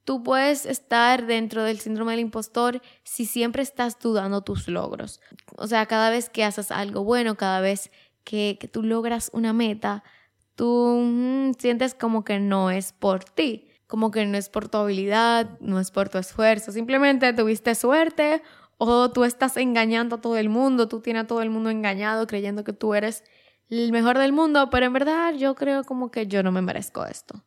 tú 0.05 0.23
puedes 0.23 0.67
estar 0.67 1.27
dentro 1.27 1.63
del 1.63 1.79
síndrome 1.79 2.13
del 2.13 2.21
impostor 2.21 2.83
si 3.05 3.25
siempre 3.25 3.63
estás 3.63 3.99
dudando 3.99 4.43
tus 4.43 4.69
logros. 4.69 5.21
O 5.57 5.67
sea, 5.67 5.87
cada 5.87 6.11
vez 6.11 6.31
que 6.31 6.45
haces 6.45 6.71
algo 6.71 7.05
bueno, 7.05 7.37
cada 7.37 7.61
vez 7.61 7.91
que, 8.25 8.57
que 8.61 8.69
tú 8.69 8.83
logras 8.83 9.31
una 9.33 9.53
meta, 9.53 10.05
tú 10.55 11.01
mm, 11.03 11.53
sientes 11.59 11.95
como 11.95 12.25
que 12.25 12.39
no 12.41 12.71
es 12.71 12.93
por 12.93 13.25
ti 13.25 13.69
como 13.93 14.11
que 14.11 14.25
no 14.25 14.39
es 14.39 14.49
por 14.49 14.71
tu 14.71 14.79
habilidad, 14.79 15.61
no 15.61 15.79
es 15.79 15.91
por 15.91 16.09
tu 16.09 16.17
esfuerzo, 16.17 16.73
simplemente 16.73 17.31
tuviste 17.35 17.75
suerte 17.75 18.43
o 18.79 19.11
tú 19.11 19.25
estás 19.25 19.59
engañando 19.59 20.17
a 20.17 20.21
todo 20.23 20.39
el 20.39 20.49
mundo, 20.49 20.89
tú 20.89 21.01
tienes 21.01 21.25
a 21.25 21.27
todo 21.27 21.43
el 21.43 21.51
mundo 21.51 21.69
engañado 21.69 22.27
creyendo 22.27 22.65
que 22.65 22.73
tú 22.73 22.95
eres 22.95 23.23
el 23.69 23.93
mejor 23.93 24.17
del 24.17 24.33
mundo, 24.33 24.71
pero 24.71 24.87
en 24.87 24.95
verdad 24.95 25.35
yo 25.35 25.55
creo 25.55 25.85
como 25.85 26.11
que 26.11 26.27
yo 26.27 26.43
no 26.43 26.53
me 26.53 26.63
merezco 26.63 27.05
esto. 27.05 27.45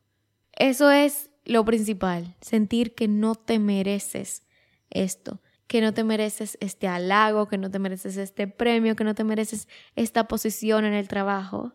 Eso 0.52 0.88
es 0.92 1.30
lo 1.46 1.64
principal, 1.64 2.36
sentir 2.40 2.94
que 2.94 3.08
no 3.08 3.34
te 3.34 3.58
mereces 3.58 4.42
esto, 4.90 5.40
que 5.66 5.80
no 5.80 5.94
te 5.94 6.04
mereces 6.04 6.58
este 6.60 6.86
halago, 6.86 7.48
que 7.48 7.58
no 7.58 7.70
te 7.70 7.78
mereces 7.78 8.16
este 8.18 8.46
premio, 8.46 8.94
que 8.94 9.04
no 9.04 9.14
te 9.14 9.24
mereces 9.24 9.68
esta 9.94 10.28
posición 10.28 10.84
en 10.84 10.92
el 10.92 11.08
trabajo. 11.08 11.74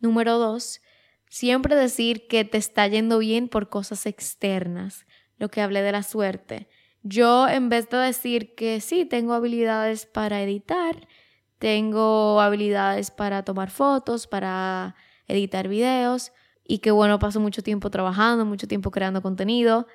Número 0.00 0.38
dos, 0.38 0.80
Siempre 1.30 1.76
decir 1.76 2.26
que 2.26 2.44
te 2.44 2.58
está 2.58 2.86
yendo 2.86 3.18
bien 3.18 3.48
por 3.48 3.68
cosas 3.68 4.06
externas, 4.06 5.06
lo 5.36 5.50
que 5.50 5.60
hablé 5.60 5.82
de 5.82 5.92
la 5.92 6.02
suerte. 6.02 6.68
Yo 7.02 7.48
en 7.48 7.68
vez 7.68 7.88
de 7.90 7.98
decir 7.98 8.54
que 8.54 8.80
sí, 8.80 9.04
tengo 9.04 9.34
habilidades 9.34 10.06
para 10.06 10.42
editar, 10.42 11.06
tengo 11.58 12.40
habilidades 12.40 13.10
para 13.10 13.44
tomar 13.44 13.70
fotos, 13.70 14.26
para 14.26 14.96
editar 15.26 15.68
videos 15.68 16.32
y 16.68 16.78
que 16.78 16.92
bueno, 16.92 17.18
paso 17.18 17.40
mucho 17.40 17.62
tiempo 17.64 17.90
trabajando, 17.90 18.44
mucho 18.44 18.68
tiempo 18.68 18.92
creando 18.92 19.22
contenido. 19.22 19.88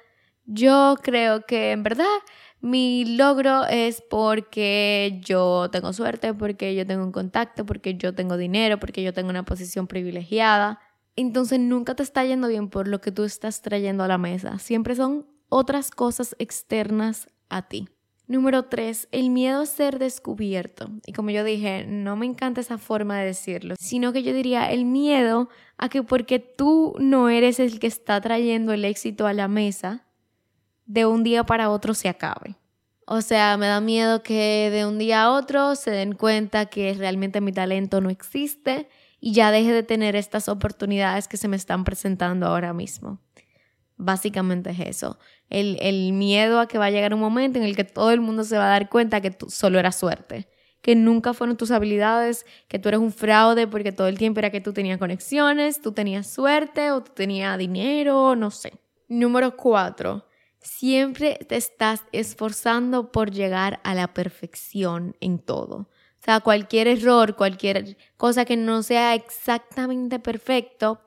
Yo 0.46 0.98
creo 1.02 1.46
que 1.46 1.72
en 1.72 1.84
verdad 1.84 2.06
mi 2.60 3.06
logro 3.16 3.64
es 3.66 4.04
porque 4.10 5.22
yo 5.24 5.70
tengo 5.72 5.94
suerte, 5.94 6.34
porque 6.34 6.76
yo 6.76 6.86
tengo 6.86 7.06
un 7.06 7.14
contacto, 7.14 7.66
porque 7.66 7.96
yo 7.96 8.14
tengo 8.14 8.36
dinero, 8.36 8.78
porque 8.80 9.04
yo 9.04 9.14
tengo 9.14 9.30
una 9.30 9.46
posición 9.46 9.88
privilegiada 9.88 10.80
entonces 11.16 11.60
nunca 11.60 11.96
te 11.96 12.04
está 12.04 12.26
yendo 12.26 12.48
bien 12.48 12.70
por 12.70 12.88
lo 12.88 13.02
que 13.02 13.12
tú 13.12 13.24
estás 13.24 13.62
trayendo 13.62 14.04
a 14.04 14.08
la 14.08 14.18
mesa. 14.18 14.58
Siempre 14.60 14.96
son 14.96 15.28
otras 15.50 15.92
cosas 15.92 16.36
externas 16.40 17.28
a 17.50 17.68
ti. 17.68 17.88
Número 18.26 18.64
tres, 18.64 19.10
el 19.12 19.30
miedo 19.30 19.62
a 19.62 19.66
ser 19.66 20.00
descubierto. 20.00 20.90
Y 21.06 21.12
como 21.12 21.30
yo 21.30 21.44
dije, 21.44 21.86
no 21.86 22.16
me 22.16 22.26
encanta 22.26 22.62
esa 22.62 22.78
forma 22.78 23.20
de 23.20 23.26
decirlo, 23.26 23.76
sino 23.78 24.14
que 24.14 24.24
yo 24.24 24.34
diría 24.34 24.72
el 24.72 24.86
miedo 24.86 25.50
a 25.78 25.90
que 25.90 26.04
porque 26.04 26.40
tú 26.40 26.96
no 27.00 27.30
eres 27.30 27.60
el 27.60 27.80
que 27.80 27.88
está 27.88 28.22
trayendo 28.22 28.72
el 28.72 28.86
éxito 28.86 29.28
a 29.28 29.34
la 29.34 29.48
mesa, 29.50 30.06
de 30.86 31.06
un 31.06 31.24
día 31.24 31.44
para 31.44 31.70
otro 31.70 31.94
se 31.94 32.10
acabe. 32.10 32.56
O 33.06 33.22
sea, 33.22 33.58
me 33.58 33.68
da 33.68 33.82
miedo 33.82 34.24
que 34.24 34.70
de 34.72 34.86
un 34.86 34.98
día 34.98 35.24
a 35.24 35.32
otro 35.32 35.76
se 35.76 35.92
den 35.92 36.14
cuenta 36.14 36.68
que 36.68 36.94
realmente 36.94 37.42
mi 37.42 37.52
talento 37.52 38.00
no 38.00 38.10
existe 38.10 38.88
y 39.20 39.34
ya 39.34 39.52
deje 39.52 39.74
de 39.74 39.84
tener 39.84 40.16
estas 40.16 40.48
oportunidades 40.48 41.28
que 41.28 41.38
se 41.38 41.48
me 41.48 41.58
están 41.58 41.84
presentando 41.84 42.48
ahora 42.48 42.74
mismo. 42.74 43.20
Básicamente 43.98 44.72
es 44.72 44.80
eso, 44.80 45.20
el, 45.50 45.78
el 45.82 46.14
miedo 46.14 46.60
a 46.60 46.68
que 46.68 46.78
va 46.78 46.86
a 46.86 46.90
llegar 46.90 47.14
un 47.14 47.20
momento 47.20 47.60
en 47.60 47.66
el 47.66 47.76
que 47.76 47.84
todo 47.84 48.12
el 48.12 48.22
mundo 48.22 48.44
se 48.44 48.58
va 48.58 48.66
a 48.66 48.70
dar 48.70 48.90
cuenta 48.90 49.22
que 49.22 49.32
tú 49.32 49.50
solo 49.50 49.80
era 49.80 49.92
suerte, 49.92 50.48
que 50.82 50.96
nunca 50.96 51.34
fueron 51.34 51.58
tus 51.58 51.72
habilidades, 51.72 52.46
que 52.68 52.80
tú 52.80 52.90
eres 52.90 53.00
un 53.00 53.12
fraude 53.12 53.68
porque 53.68 53.92
todo 53.92 54.08
el 54.08 54.18
tiempo 54.18 54.40
era 54.40 54.50
que 54.50 54.62
tú 54.62 54.74
tenías 54.74 54.98
conexiones, 54.98 55.82
tú 55.82 55.92
tenías 55.92 56.28
suerte 56.28 56.92
o 56.92 57.02
tú 57.02 57.12
tenías 57.14 57.58
dinero, 57.58 58.36
no 58.36 58.52
sé. 58.52 58.74
Número 59.08 59.56
cuatro, 59.56 60.26
siempre 60.60 61.38
te 61.48 61.56
estás 61.56 62.04
esforzando 62.12 63.12
por 63.12 63.32
llegar 63.32 63.80
a 63.84 63.94
la 63.94 64.14
perfección 64.14 65.16
en 65.20 65.40
todo. 65.40 65.76
O 65.76 66.26
sea, 66.26 66.40
cualquier 66.40 66.88
error, 66.88 67.36
cualquier 67.36 67.98
cosa 68.16 68.46
que 68.46 68.56
no 68.56 68.82
sea 68.82 69.14
exactamente 69.14 70.20
perfecto, 70.20 71.02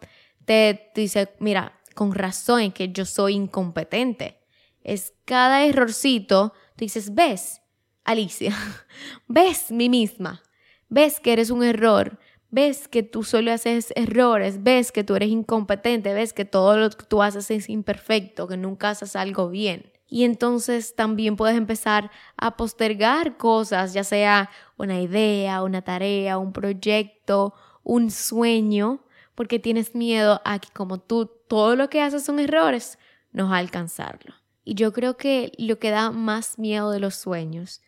te, 0.44 0.92
dice, 0.94 1.30
mira, 1.40 1.75
con 1.96 2.14
razón 2.14 2.60
es 2.60 2.74
que 2.74 2.92
yo 2.92 3.04
soy 3.04 3.34
incompetente. 3.34 4.38
Es 4.84 5.14
cada 5.24 5.64
errorcito, 5.64 6.52
tú 6.76 6.84
dices, 6.84 7.12
ves, 7.12 7.62
Alicia, 8.04 8.54
ves 9.26 9.72
mí 9.72 9.88
misma, 9.88 10.42
ves 10.88 11.18
que 11.18 11.32
eres 11.32 11.50
un 11.50 11.64
error, 11.64 12.20
ves 12.50 12.86
que 12.86 13.02
tú 13.02 13.24
solo 13.24 13.50
haces 13.50 13.92
errores, 13.96 14.62
ves 14.62 14.92
que 14.92 15.02
tú 15.02 15.16
eres 15.16 15.30
incompetente, 15.30 16.14
ves 16.14 16.32
que 16.32 16.44
todo 16.44 16.76
lo 16.76 16.90
que 16.90 17.04
tú 17.04 17.22
haces 17.22 17.50
es 17.50 17.68
imperfecto, 17.68 18.46
que 18.46 18.56
nunca 18.56 18.90
haces 18.90 19.16
algo 19.16 19.48
bien. 19.48 19.90
Y 20.08 20.22
entonces 20.22 20.94
también 20.94 21.34
puedes 21.34 21.56
empezar 21.56 22.12
a 22.36 22.56
postergar 22.56 23.36
cosas, 23.38 23.92
ya 23.92 24.04
sea 24.04 24.50
una 24.76 25.00
idea, 25.00 25.62
una 25.62 25.82
tarea, 25.82 26.38
un 26.38 26.52
proyecto, 26.52 27.54
un 27.82 28.10
sueño, 28.12 29.00
porque 29.34 29.58
tienes 29.58 29.94
miedo 29.94 30.40
a 30.44 30.60
que 30.60 30.68
como 30.72 31.00
tú 31.00 31.30
todo 31.48 31.76
lo 31.76 31.88
que 31.88 32.00
haces 32.00 32.24
son 32.24 32.38
errores, 32.38 32.98
no 33.32 33.52
a 33.52 33.58
alcanzarlo. 33.58 34.34
Y 34.64 34.74
yo 34.74 34.92
creo 34.92 35.16
que 35.16 35.52
lo 35.58 35.78
que 35.78 35.90
da 35.90 36.10
más 36.10 36.58
miedo 36.58 36.90
de 36.90 37.00
los 37.00 37.14
sueños 37.14 37.82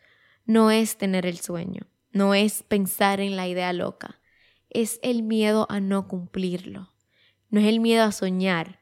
no 0.45 0.71
es 0.71 0.97
tener 0.97 1.27
el 1.27 1.39
sueño, 1.39 1.83
no 2.13 2.35
es 2.35 2.63
pensar 2.63 3.21
en 3.21 3.37
la 3.37 3.49
idea 3.49 3.73
loca, 3.73 4.21
es 4.71 5.01
el 5.03 5.23
miedo 5.23 5.67
a 5.71 5.81
no 5.81 6.09
cumplirlo. 6.09 6.93
No 7.51 7.61
es 7.61 7.67
el 7.67 7.81
miedo 7.81 8.05
a 8.05 8.13
soñar, 8.13 8.81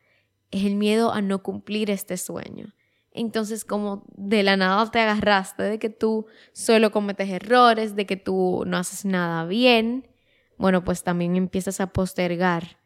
es 0.50 0.64
el 0.64 0.74
miedo 0.74 1.12
a 1.12 1.22
no 1.22 1.42
cumplir 1.42 1.90
este 1.90 2.16
sueño. 2.16 2.74
Entonces, 3.12 3.64
como 3.64 4.04
de 4.16 4.42
la 4.42 4.56
nada 4.56 4.90
te 4.90 5.00
agarraste 5.00 5.62
de 5.62 5.78
que 5.78 5.88
tú 5.88 6.26
solo 6.52 6.90
cometes 6.90 7.30
errores, 7.30 7.96
de 7.96 8.06
que 8.06 8.16
tú 8.16 8.64
no 8.66 8.76
haces 8.76 9.04
nada 9.04 9.46
bien, 9.46 10.08
bueno, 10.58 10.84
pues 10.84 11.02
también 11.02 11.36
empiezas 11.36 11.80
a 11.80 11.92
postergar 11.92 12.78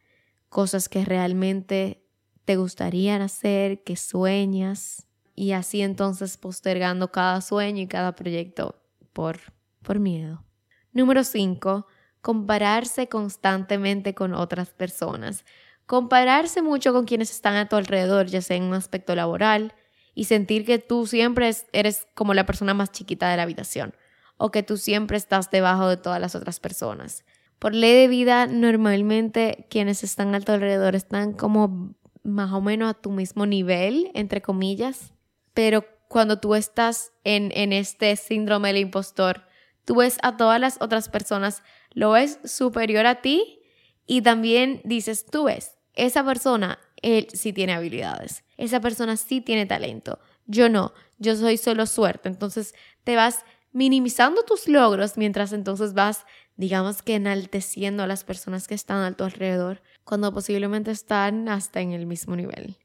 cosas 0.50 0.90
que 0.90 1.06
realmente 1.06 2.04
te 2.44 2.56
gustarían 2.56 3.22
hacer, 3.22 3.82
que 3.82 3.96
sueñas, 3.96 5.06
y 5.34 5.52
así 5.52 5.80
entonces 5.80 6.36
postergando 6.36 7.10
cada 7.10 7.40
sueño 7.40 7.80
y 7.80 7.86
cada 7.86 8.14
proyecto 8.14 8.82
por, 9.14 9.38
por 9.82 9.98
miedo. 9.98 10.44
Número 10.92 11.24
5 11.24 11.86
compararse 12.20 13.08
constantemente 13.08 14.14
con 14.14 14.34
otras 14.34 14.70
personas. 14.70 15.44
Compararse 15.86 16.62
mucho 16.62 16.92
con 16.92 17.04
quienes 17.04 17.30
están 17.30 17.56
a 17.56 17.68
tu 17.68 17.76
alrededor, 17.76 18.26
ya 18.26 18.42
sea 18.42 18.56
en 18.56 18.64
un 18.64 18.74
aspecto 18.74 19.14
laboral, 19.14 19.74
y 20.14 20.24
sentir 20.24 20.64
que 20.64 20.78
tú 20.78 21.06
siempre 21.06 21.50
eres 21.72 22.06
como 22.14 22.34
la 22.34 22.46
persona 22.46 22.74
más 22.74 22.92
chiquita 22.92 23.30
de 23.30 23.36
la 23.36 23.44
habitación, 23.44 23.94
o 24.36 24.50
que 24.50 24.62
tú 24.62 24.76
siempre 24.76 25.16
estás 25.16 25.50
debajo 25.50 25.88
de 25.88 25.96
todas 25.96 26.20
las 26.20 26.34
otras 26.34 26.60
personas. 26.60 27.24
Por 27.61 27.75
ley 27.75 27.92
de 27.92 28.09
vida, 28.09 28.46
normalmente 28.46 29.66
quienes 29.70 30.03
están 30.03 30.35
a 30.35 30.40
tu 30.40 30.51
alrededor 30.51 30.96
están 30.96 31.35
como 31.35 31.94
más 32.23 32.53
o 32.53 32.61
menos 32.61 32.90
a 32.90 32.94
tu 32.94 33.11
mismo 33.11 33.44
nivel, 33.44 34.11
entre 34.14 34.40
comillas, 34.40 35.12
pero 35.53 35.85
cuando 36.09 36.40
tú 36.40 36.55
estás 36.55 37.12
en, 37.23 37.53
en 37.55 37.73
este 37.73 38.16
síndrome 38.16 38.68
del 38.68 38.79
impostor, 38.79 39.46
tú 39.85 39.96
ves 39.96 40.18
a 40.23 40.38
todas 40.38 40.59
las 40.59 40.81
otras 40.81 41.11
personas 41.11 41.62
lo 41.92 42.12
ves 42.12 42.38
superior 42.44 43.07
a 43.07 43.20
ti 43.20 43.61
y 44.07 44.23
también 44.23 44.81
dices, 44.85 45.27
tú 45.27 45.44
ves, 45.44 45.77
esa 45.94 46.25
persona, 46.25 46.79
él 47.03 47.29
sí 47.33 47.53
tiene 47.53 47.75
habilidades, 47.75 48.42
esa 48.57 48.81
persona 48.81 49.18
sí 49.18 49.42
tiene 49.42 49.66
talento, 49.66 50.18
yo 50.46 50.70
no, 50.70 50.94
yo 51.18 51.37
soy 51.37 51.59
solo 51.59 51.85
suerte, 51.85 52.29
entonces 52.29 52.75
te 53.05 53.16
vas 53.16 53.44
minimizando 53.72 54.42
tus 54.42 54.68
logros 54.68 55.16
mientras 55.16 55.52
entonces 55.52 55.94
vas, 55.94 56.26
digamos 56.56 57.02
que 57.02 57.14
enalteciendo 57.14 58.02
a 58.02 58.06
las 58.06 58.24
personas 58.24 58.66
que 58.66 58.74
están 58.74 59.02
a 59.02 59.16
tu 59.16 59.24
alrededor, 59.24 59.83
cuando 60.04 60.33
posiblemente 60.33 60.90
están 60.90 61.48
hasta 61.48 61.80
en 61.80 61.92
el 61.92 62.06
mismo 62.06 62.37
nivel. 62.37 62.76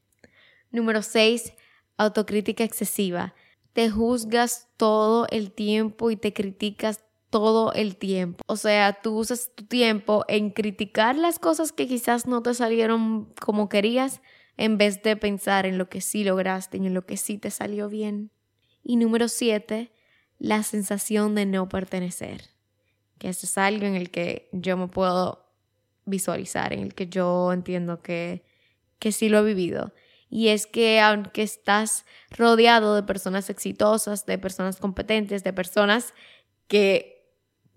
Número 0.70 1.02
6. 1.02 1.52
Autocrítica 1.96 2.64
excesiva. 2.64 3.34
Te 3.72 3.90
juzgas 3.90 4.68
todo 4.76 5.26
el 5.30 5.52
tiempo 5.52 6.10
y 6.10 6.16
te 6.16 6.32
criticas 6.32 7.04
todo 7.30 7.72
el 7.72 7.96
tiempo. 7.96 8.42
O 8.46 8.56
sea, 8.56 9.00
tú 9.02 9.18
usas 9.18 9.50
tu 9.54 9.64
tiempo 9.64 10.24
en 10.28 10.50
criticar 10.50 11.16
las 11.16 11.38
cosas 11.38 11.72
que 11.72 11.86
quizás 11.86 12.26
no 12.26 12.42
te 12.42 12.54
salieron 12.54 13.32
como 13.40 13.68
querías 13.68 14.22
en 14.56 14.78
vez 14.78 15.02
de 15.02 15.16
pensar 15.16 15.66
en 15.66 15.78
lo 15.78 15.88
que 15.88 16.00
sí 16.00 16.24
lograste 16.24 16.78
y 16.78 16.86
en 16.86 16.94
lo 16.94 17.04
que 17.04 17.16
sí 17.16 17.38
te 17.38 17.50
salió 17.50 17.88
bien. 17.88 18.30
Y 18.82 18.96
número 18.96 19.28
siete, 19.28 19.92
la 20.38 20.62
sensación 20.62 21.34
de 21.34 21.46
no 21.46 21.68
pertenecer. 21.68 22.50
Que 23.18 23.30
eso 23.30 23.46
es 23.46 23.56
algo 23.58 23.86
en 23.86 23.94
el 23.94 24.10
que 24.10 24.48
yo 24.52 24.76
me 24.76 24.88
puedo 24.88 25.46
visualizar, 26.04 26.72
en 26.72 26.80
el 26.80 26.94
que 26.94 27.08
yo 27.08 27.52
entiendo 27.52 28.02
que, 28.02 28.44
que 28.98 29.12
sí 29.12 29.28
lo 29.28 29.38
he 29.38 29.44
vivido. 29.44 29.92
Y 30.28 30.48
es 30.48 30.66
que 30.66 31.00
aunque 31.00 31.42
estás 31.42 32.04
rodeado 32.30 32.94
de 32.94 33.02
personas 33.02 33.48
exitosas, 33.48 34.26
de 34.26 34.38
personas 34.38 34.76
competentes, 34.76 35.44
de 35.44 35.52
personas 35.52 36.14
que 36.66 37.16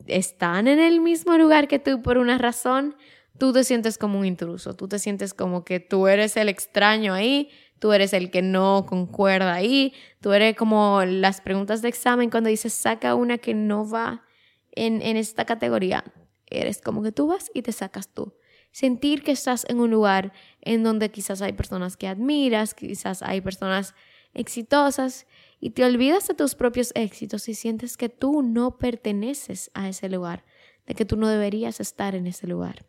están 0.08 0.68
en 0.68 0.80
el 0.80 1.00
mismo 1.00 1.38
lugar 1.38 1.68
que 1.68 1.80
tú 1.80 2.02
por 2.02 2.18
una 2.18 2.38
razón, 2.38 2.96
tú 3.38 3.54
te 3.54 3.64
sientes 3.64 3.98
como 3.98 4.20
un 4.20 4.26
intruso, 4.26 4.76
tú 4.76 4.88
te 4.88 5.00
sientes 5.00 5.34
como 5.34 5.64
que 5.64 5.80
tú 5.80 6.08
eres 6.08 6.38
el 6.38 6.50
extraño 6.50 7.14
ahí, 7.14 7.50
tú 7.80 7.92
eres 7.94 8.14
el 8.14 8.30
que 8.30 8.42
no 8.42 8.86
concuerda 8.88 9.54
ahí, 9.54 9.94
tú 10.22 10.34
eres 10.34 10.56
como 10.56 11.04
las 11.06 11.42
preguntas 11.42 11.82
de 11.82 11.90
examen 11.90 12.30
cuando 12.30 12.50
dices 12.50 12.74
saca 12.74 13.16
una 13.16 13.38
que 13.38 13.54
no 13.54 13.90
va 13.90 14.26
en, 14.72 15.02
en 15.02 15.18
esta 15.18 15.46
categoría, 15.46 16.04
eres 16.48 16.82
como 16.82 17.02
que 17.02 17.12
tú 17.12 17.28
vas 17.28 17.50
y 17.54 17.62
te 17.62 17.72
sacas 17.72 18.10
tú. 18.10 18.34
Sentir 18.72 19.24
que 19.24 19.32
estás 19.32 19.66
en 19.68 19.80
un 19.80 19.90
lugar 19.90 20.32
en 20.62 20.84
donde 20.84 21.10
quizás 21.10 21.42
hay 21.42 21.54
personas 21.54 21.98
que 21.98 22.08
admiras, 22.08 22.76
quizás 22.76 23.24
hay 23.24 23.42
personas 23.42 23.96
exitosas 24.34 25.26
y 25.60 25.72
te 25.72 25.84
olvidas 25.84 26.28
de 26.28 26.34
tus 26.34 26.56
propios 26.56 26.92
éxitos 26.96 27.50
y 27.50 27.56
sientes 27.56 27.98
que 27.98 28.10
tú 28.10 28.42
no 28.42 28.78
perteneces 28.78 29.72
a 29.74 29.90
ese 29.90 30.08
lugar, 30.10 30.46
de 30.86 30.96
que 30.96 31.06
tú 31.06 31.18
no 31.18 31.28
deberías 31.28 31.80
estar 31.80 32.16
en 32.16 32.28
ese 32.28 32.48
lugar. 32.48 32.86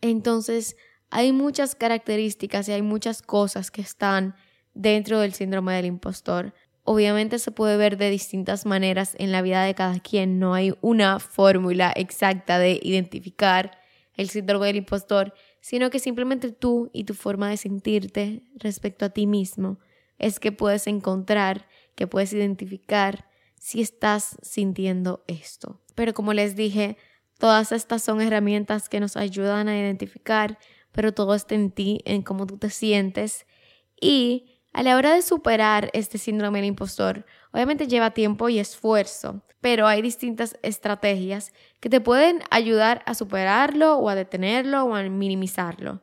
Entonces, 0.00 0.76
hay 1.12 1.32
muchas 1.32 1.74
características 1.74 2.68
y 2.68 2.72
hay 2.72 2.80
muchas 2.80 3.20
cosas 3.20 3.70
que 3.70 3.82
están 3.82 4.34
dentro 4.72 5.20
del 5.20 5.34
síndrome 5.34 5.74
del 5.74 5.84
impostor. 5.84 6.54
Obviamente 6.84 7.38
se 7.38 7.50
puede 7.50 7.76
ver 7.76 7.98
de 7.98 8.08
distintas 8.08 8.64
maneras 8.64 9.14
en 9.18 9.30
la 9.30 9.42
vida 9.42 9.62
de 9.62 9.74
cada 9.74 10.00
quien, 10.00 10.38
no 10.38 10.54
hay 10.54 10.72
una 10.80 11.18
fórmula 11.18 11.92
exacta 11.94 12.58
de 12.58 12.80
identificar 12.82 13.78
el 14.14 14.30
síndrome 14.30 14.68
del 14.68 14.76
impostor, 14.76 15.34
sino 15.60 15.90
que 15.90 15.98
simplemente 15.98 16.50
tú 16.50 16.90
y 16.94 17.04
tu 17.04 17.12
forma 17.12 17.50
de 17.50 17.58
sentirte 17.58 18.42
respecto 18.54 19.04
a 19.04 19.10
ti 19.10 19.26
mismo 19.26 19.78
es 20.18 20.40
que 20.40 20.50
puedes 20.50 20.86
encontrar 20.86 21.68
que 21.94 22.06
puedes 22.06 22.32
identificar 22.32 23.28
si 23.58 23.82
estás 23.82 24.38
sintiendo 24.40 25.24
esto. 25.26 25.82
Pero 25.94 26.14
como 26.14 26.32
les 26.32 26.56
dije, 26.56 26.96
todas 27.38 27.70
estas 27.70 28.02
son 28.02 28.22
herramientas 28.22 28.88
que 28.88 28.98
nos 28.98 29.18
ayudan 29.18 29.68
a 29.68 29.78
identificar, 29.78 30.58
pero 30.92 31.12
todo 31.12 31.34
está 31.34 31.54
en 31.54 31.70
ti, 31.70 32.00
en 32.04 32.22
cómo 32.22 32.46
tú 32.46 32.58
te 32.58 32.70
sientes. 32.70 33.46
Y 34.00 34.60
a 34.72 34.82
la 34.82 34.96
hora 34.96 35.14
de 35.14 35.22
superar 35.22 35.90
este 35.92 36.18
síndrome 36.18 36.60
del 36.60 36.68
impostor, 36.68 37.26
obviamente 37.52 37.88
lleva 37.88 38.12
tiempo 38.12 38.48
y 38.48 38.58
esfuerzo, 38.58 39.42
pero 39.60 39.86
hay 39.86 40.00
distintas 40.02 40.58
estrategias 40.62 41.52
que 41.80 41.90
te 41.90 42.00
pueden 42.00 42.42
ayudar 42.50 43.02
a 43.06 43.14
superarlo 43.14 43.96
o 43.96 44.08
a 44.08 44.14
detenerlo 44.14 44.84
o 44.84 44.94
a 44.94 45.02
minimizarlo. 45.02 46.00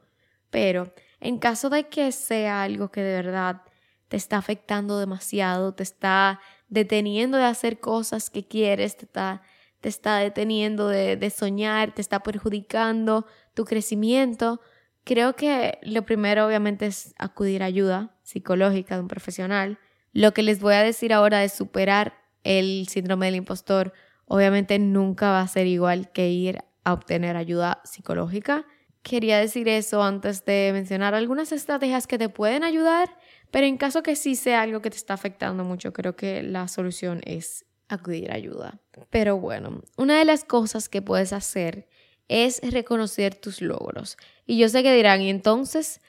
Pero 0.50 0.94
en 1.20 1.40
caso 1.40 1.70
de 1.70 1.90
que 1.90 2.12
sea 2.12 2.64
algo 2.64 2.92
que 2.92 3.02
de 3.02 3.14
verdad 3.14 3.62
te 4.08 4.18
está 4.18 4.38
afectando 4.38 5.00
demasiado, 5.00 5.74
te 5.74 5.84
está 5.84 6.40
deteniendo 6.68 7.38
de 7.38 7.46
hacer 7.46 7.80
cosas 7.80 8.30
que 8.30 8.48
quieres, 8.48 8.98
te 8.98 9.06
está, 9.06 9.42
te 9.82 9.90
está 9.90 10.18
deteniendo 10.18 10.88
de, 10.88 11.18
de 11.18 11.30
soñar, 11.30 11.94
te 11.94 12.02
está 12.02 12.22
perjudicando 12.22 13.26
tu 13.54 13.66
crecimiento, 13.66 14.62
creo 15.04 15.36
que 15.36 15.80
lo 15.82 16.04
primero 16.06 16.46
obviamente 16.46 16.86
es 16.86 17.14
acudir 17.18 17.64
a 17.64 17.68
ayuda 17.68 18.16
psicológica 18.24 18.96
de 18.96 19.02
un 19.02 19.08
profesional. 19.08 19.80
Lo 20.14 20.34
que 20.34 20.44
les 20.44 20.60
voy 20.60 20.74
a 20.74 20.84
decir 20.84 21.14
ahora 21.14 21.40
de 21.40 21.50
superar 21.50 22.14
el 22.44 22.88
síndrome 22.88 23.28
del 23.28 23.36
impostor, 23.36 23.94
obviamente 24.26 24.80
nunca 24.80 25.32
va 25.32 25.42
a 25.42 25.48
ser 25.48 25.68
igual 25.68 26.12
que 26.12 26.30
ir 26.30 26.60
a 26.84 26.94
obtener 26.94 27.36
ayuda 27.36 27.82
psicológica. 27.84 28.66
Quería 29.02 29.40
decir 29.40 29.68
eso 29.68 30.04
antes 30.04 30.46
de 30.46 30.72
mencionar 30.74 31.16
algunas 31.16 31.52
estrategias 31.52 32.08
que 32.08 32.18
te 32.18 32.30
pueden 32.30 32.64
ayudar 32.64 33.10
pero 33.52 33.66
en 33.66 33.78
caso 33.78 34.04
que 34.04 34.16
sí 34.16 34.36
sea 34.36 34.62
algo 34.62 34.82
que 34.82 34.90
te 34.90 34.98
está 34.98 35.14
afectando 35.14 35.64
mucho, 35.64 35.94
creo 35.94 36.16
que 36.16 36.44
la 36.44 36.68
solución 36.68 37.22
es 37.26 37.66
acudir 37.88 38.32
a 38.32 38.36
ayuda. 38.36 38.80
Pero 39.10 39.38
bueno, 39.38 39.82
una 39.98 40.20
de 40.20 40.26
las 40.26 40.44
cosas 40.44 40.90
que 40.90 41.02
puedes 41.02 41.34
hacer 41.34 41.88
es 42.28 42.62
reconocer 42.72 43.34
tus 43.34 43.62
logros. 43.62 44.18
Y 44.50 44.58
yo 44.58 44.68
sé 44.68 44.82
que 44.82 44.96
dirán, 44.96 45.22
y 45.22 45.30
entonces 45.30 46.02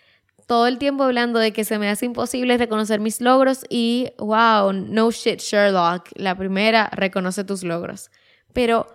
todo 0.46 0.66
el 0.66 0.79
tiempo 0.79 1.05
hablando 1.05 1.38
de 1.38 1.53
que 1.53 1.62
se 1.62 1.79
me 1.79 1.90
hace 1.90 2.07
imposible 2.07 2.57
reconocer 2.57 2.98
mis 2.98 3.20
logros 3.20 3.66
y 3.68 4.12
wow, 4.16 4.72
no 4.72 5.11
shit 5.11 5.40
Sherlock, 5.40 6.09
la 6.14 6.35
primera, 6.35 6.88
reconoce 6.94 7.44
tus 7.44 7.64
logros. 7.64 8.11
Pero 8.55 8.87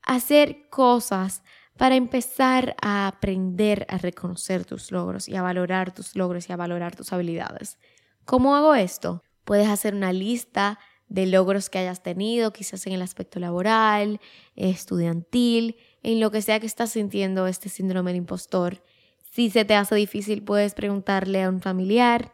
hacer 0.00 0.70
cosas 0.70 1.42
para 1.76 1.96
empezar 1.96 2.76
a 2.80 3.06
aprender 3.06 3.84
a 3.90 3.98
reconocer 3.98 4.64
tus 4.64 4.90
logros 4.90 5.28
y 5.28 5.36
a 5.36 5.42
valorar 5.42 5.92
tus 5.92 6.16
logros 6.16 6.48
y 6.48 6.54
a 6.54 6.56
valorar 6.56 6.96
tus 6.96 7.12
habilidades. 7.12 7.76
¿Cómo 8.24 8.56
hago 8.56 8.74
esto? 8.74 9.22
Puedes 9.44 9.68
hacer 9.68 9.94
una 9.94 10.14
lista 10.14 10.78
de 11.08 11.26
logros 11.26 11.68
que 11.68 11.78
hayas 11.78 12.02
tenido, 12.02 12.54
quizás 12.54 12.86
en 12.86 12.94
el 12.94 13.02
aspecto 13.02 13.38
laboral, 13.38 14.18
estudiantil, 14.56 15.76
en 16.02 16.20
lo 16.20 16.30
que 16.30 16.40
sea 16.40 16.58
que 16.58 16.66
estás 16.66 16.92
sintiendo 16.92 17.46
este 17.46 17.68
síndrome 17.68 18.12
del 18.12 18.18
impostor. 18.18 18.82
Si 19.34 19.50
se 19.50 19.64
te 19.64 19.74
hace 19.74 19.96
difícil, 19.96 20.44
puedes 20.44 20.74
preguntarle 20.74 21.42
a 21.42 21.48
un 21.48 21.60
familiar 21.60 22.30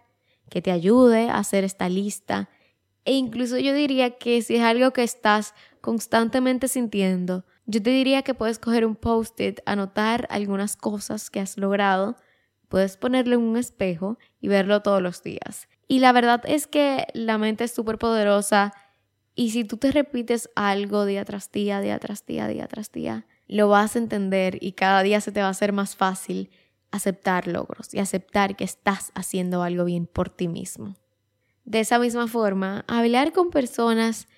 que 0.50 0.60
te 0.60 0.70
ayude 0.70 1.30
a 1.30 1.38
hacer 1.38 1.64
esta 1.64 1.88
lista. 1.88 2.50
E 3.06 3.14
incluso 3.14 3.56
yo 3.56 3.72
diría 3.72 4.18
que 4.18 4.42
si 4.42 4.56
es 4.56 4.62
algo 4.62 4.90
que 4.90 5.02
estás 5.02 5.54
constantemente 5.80 6.68
sintiendo, 6.68 7.46
yo 7.64 7.82
te 7.82 7.88
diría 7.88 8.20
que 8.20 8.34
puedes 8.34 8.58
coger 8.58 8.84
un 8.84 8.96
post-it, 8.96 9.60
anotar 9.64 10.26
algunas 10.28 10.76
cosas 10.76 11.30
que 11.30 11.40
has 11.40 11.56
logrado, 11.56 12.16
puedes 12.68 12.98
ponerlo 12.98 13.36
en 13.36 13.44
un 13.44 13.56
espejo 13.56 14.18
y 14.38 14.48
verlo 14.48 14.82
todos 14.82 15.00
los 15.00 15.22
días. 15.22 15.70
Y 15.88 16.00
la 16.00 16.12
verdad 16.12 16.42
es 16.44 16.66
que 16.66 17.06
la 17.14 17.38
mente 17.38 17.64
es 17.64 17.72
súper 17.72 17.96
poderosa 17.96 18.74
y 19.34 19.52
si 19.52 19.64
tú 19.64 19.78
te 19.78 19.90
repites 19.90 20.50
algo 20.54 21.06
día 21.06 21.24
tras 21.24 21.50
día, 21.50 21.80
día 21.80 21.98
tras 21.98 22.26
día, 22.26 22.46
día 22.46 22.68
tras 22.68 22.92
día, 22.92 23.26
lo 23.46 23.70
vas 23.70 23.96
a 23.96 24.00
entender 24.00 24.58
y 24.60 24.72
cada 24.72 25.02
día 25.02 25.22
se 25.22 25.32
te 25.32 25.40
va 25.40 25.46
a 25.46 25.52
hacer 25.52 25.72
más 25.72 25.96
fácil 25.96 26.50
aceptar 26.90 27.46
logros 27.46 27.94
y 27.94 27.98
aceptar 27.98 28.56
que 28.56 28.64
estás 28.64 29.12
haciendo 29.14 29.62
algo 29.62 29.84
bien 29.84 30.06
por 30.06 30.28
ti 30.28 30.48
mismo. 30.48 30.96
De 31.64 31.80
esa 31.80 31.98
misma 31.98 32.26
forma, 32.26 32.84
hablar 32.88 33.32
con 33.32 33.50
personas 33.50 34.28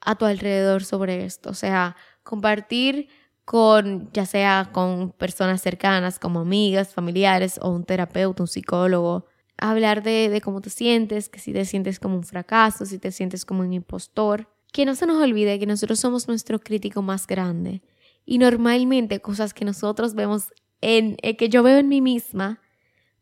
a 0.00 0.16
tu 0.16 0.24
alrededor 0.24 0.84
sobre 0.84 1.24
esto, 1.24 1.50
o 1.50 1.54
sea, 1.54 1.96
compartir 2.22 3.08
con, 3.44 4.10
ya 4.12 4.26
sea 4.26 4.70
con 4.72 5.12
personas 5.12 5.62
cercanas 5.62 6.18
como 6.18 6.40
amigas, 6.40 6.92
familiares 6.92 7.60
o 7.62 7.70
un 7.70 7.84
terapeuta, 7.84 8.42
un 8.42 8.48
psicólogo, 8.48 9.26
hablar 9.56 10.02
de, 10.02 10.28
de 10.28 10.40
cómo 10.40 10.60
te 10.60 10.70
sientes, 10.70 11.28
que 11.28 11.38
si 11.38 11.52
te 11.52 11.64
sientes 11.64 12.00
como 12.00 12.16
un 12.16 12.24
fracaso, 12.24 12.84
si 12.84 12.98
te 12.98 13.12
sientes 13.12 13.44
como 13.44 13.60
un 13.60 13.72
impostor, 13.72 14.48
que 14.72 14.84
no 14.84 14.94
se 14.94 15.06
nos 15.06 15.22
olvide 15.22 15.58
que 15.58 15.66
nosotros 15.66 16.00
somos 16.00 16.28
nuestro 16.28 16.58
crítico 16.58 17.02
más 17.02 17.26
grande. 17.26 17.82
Y 18.24 18.38
normalmente 18.38 19.20
cosas 19.20 19.54
que 19.54 19.64
nosotros 19.64 20.14
vemos 20.14 20.52
en, 20.80 21.16
eh, 21.22 21.36
que 21.36 21.48
yo 21.48 21.62
veo 21.62 21.78
en 21.78 21.88
mí 21.88 22.00
misma 22.00 22.60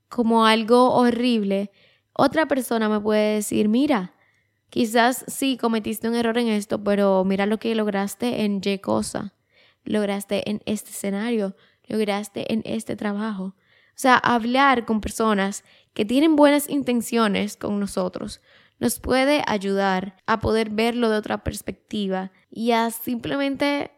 como 0.09 0.47
algo 0.47 0.93
horrible, 0.95 1.71
otra 2.13 2.47
persona 2.47 2.89
me 2.89 3.01
puede 3.01 3.37
decir, 3.37 3.69
mira, 3.69 4.15
quizás 4.71 5.25
sí 5.27 5.57
cometiste 5.57 6.09
un 6.09 6.15
error 6.15 6.39
en 6.39 6.49
esto, 6.49 6.83
pero 6.83 7.25
mira 7.25 7.47
lo 7.47 7.59
que 7.59 7.75
lograste 7.75 8.45
en 8.45 8.61
Y 8.65 8.79
cosa, 8.79 9.35
lograste 9.85 10.49
en 10.49 10.63
este 10.67 10.91
escenario, 10.91 11.57
lograste 11.89 12.53
en 12.53 12.63
este 12.65 12.97
trabajo. 12.97 13.55
O 13.95 13.97
sea, 13.97 14.17
hablar 14.17 14.85
con 14.85 15.01
personas 15.01 15.65
que 15.93 16.05
tienen 16.05 16.37
buenas 16.37 16.69
intenciones 16.69 17.57
con 17.57 17.79
nosotros 17.79 18.41
nos 18.79 18.99
puede 18.99 19.43
ayudar 19.47 20.17
a 20.27 20.41
poder 20.41 20.71
verlo 20.71 21.09
de 21.09 21.17
otra 21.17 21.45
perspectiva 21.45 22.33
y 22.51 22.73
a 22.73 22.91
simplemente 22.91 23.93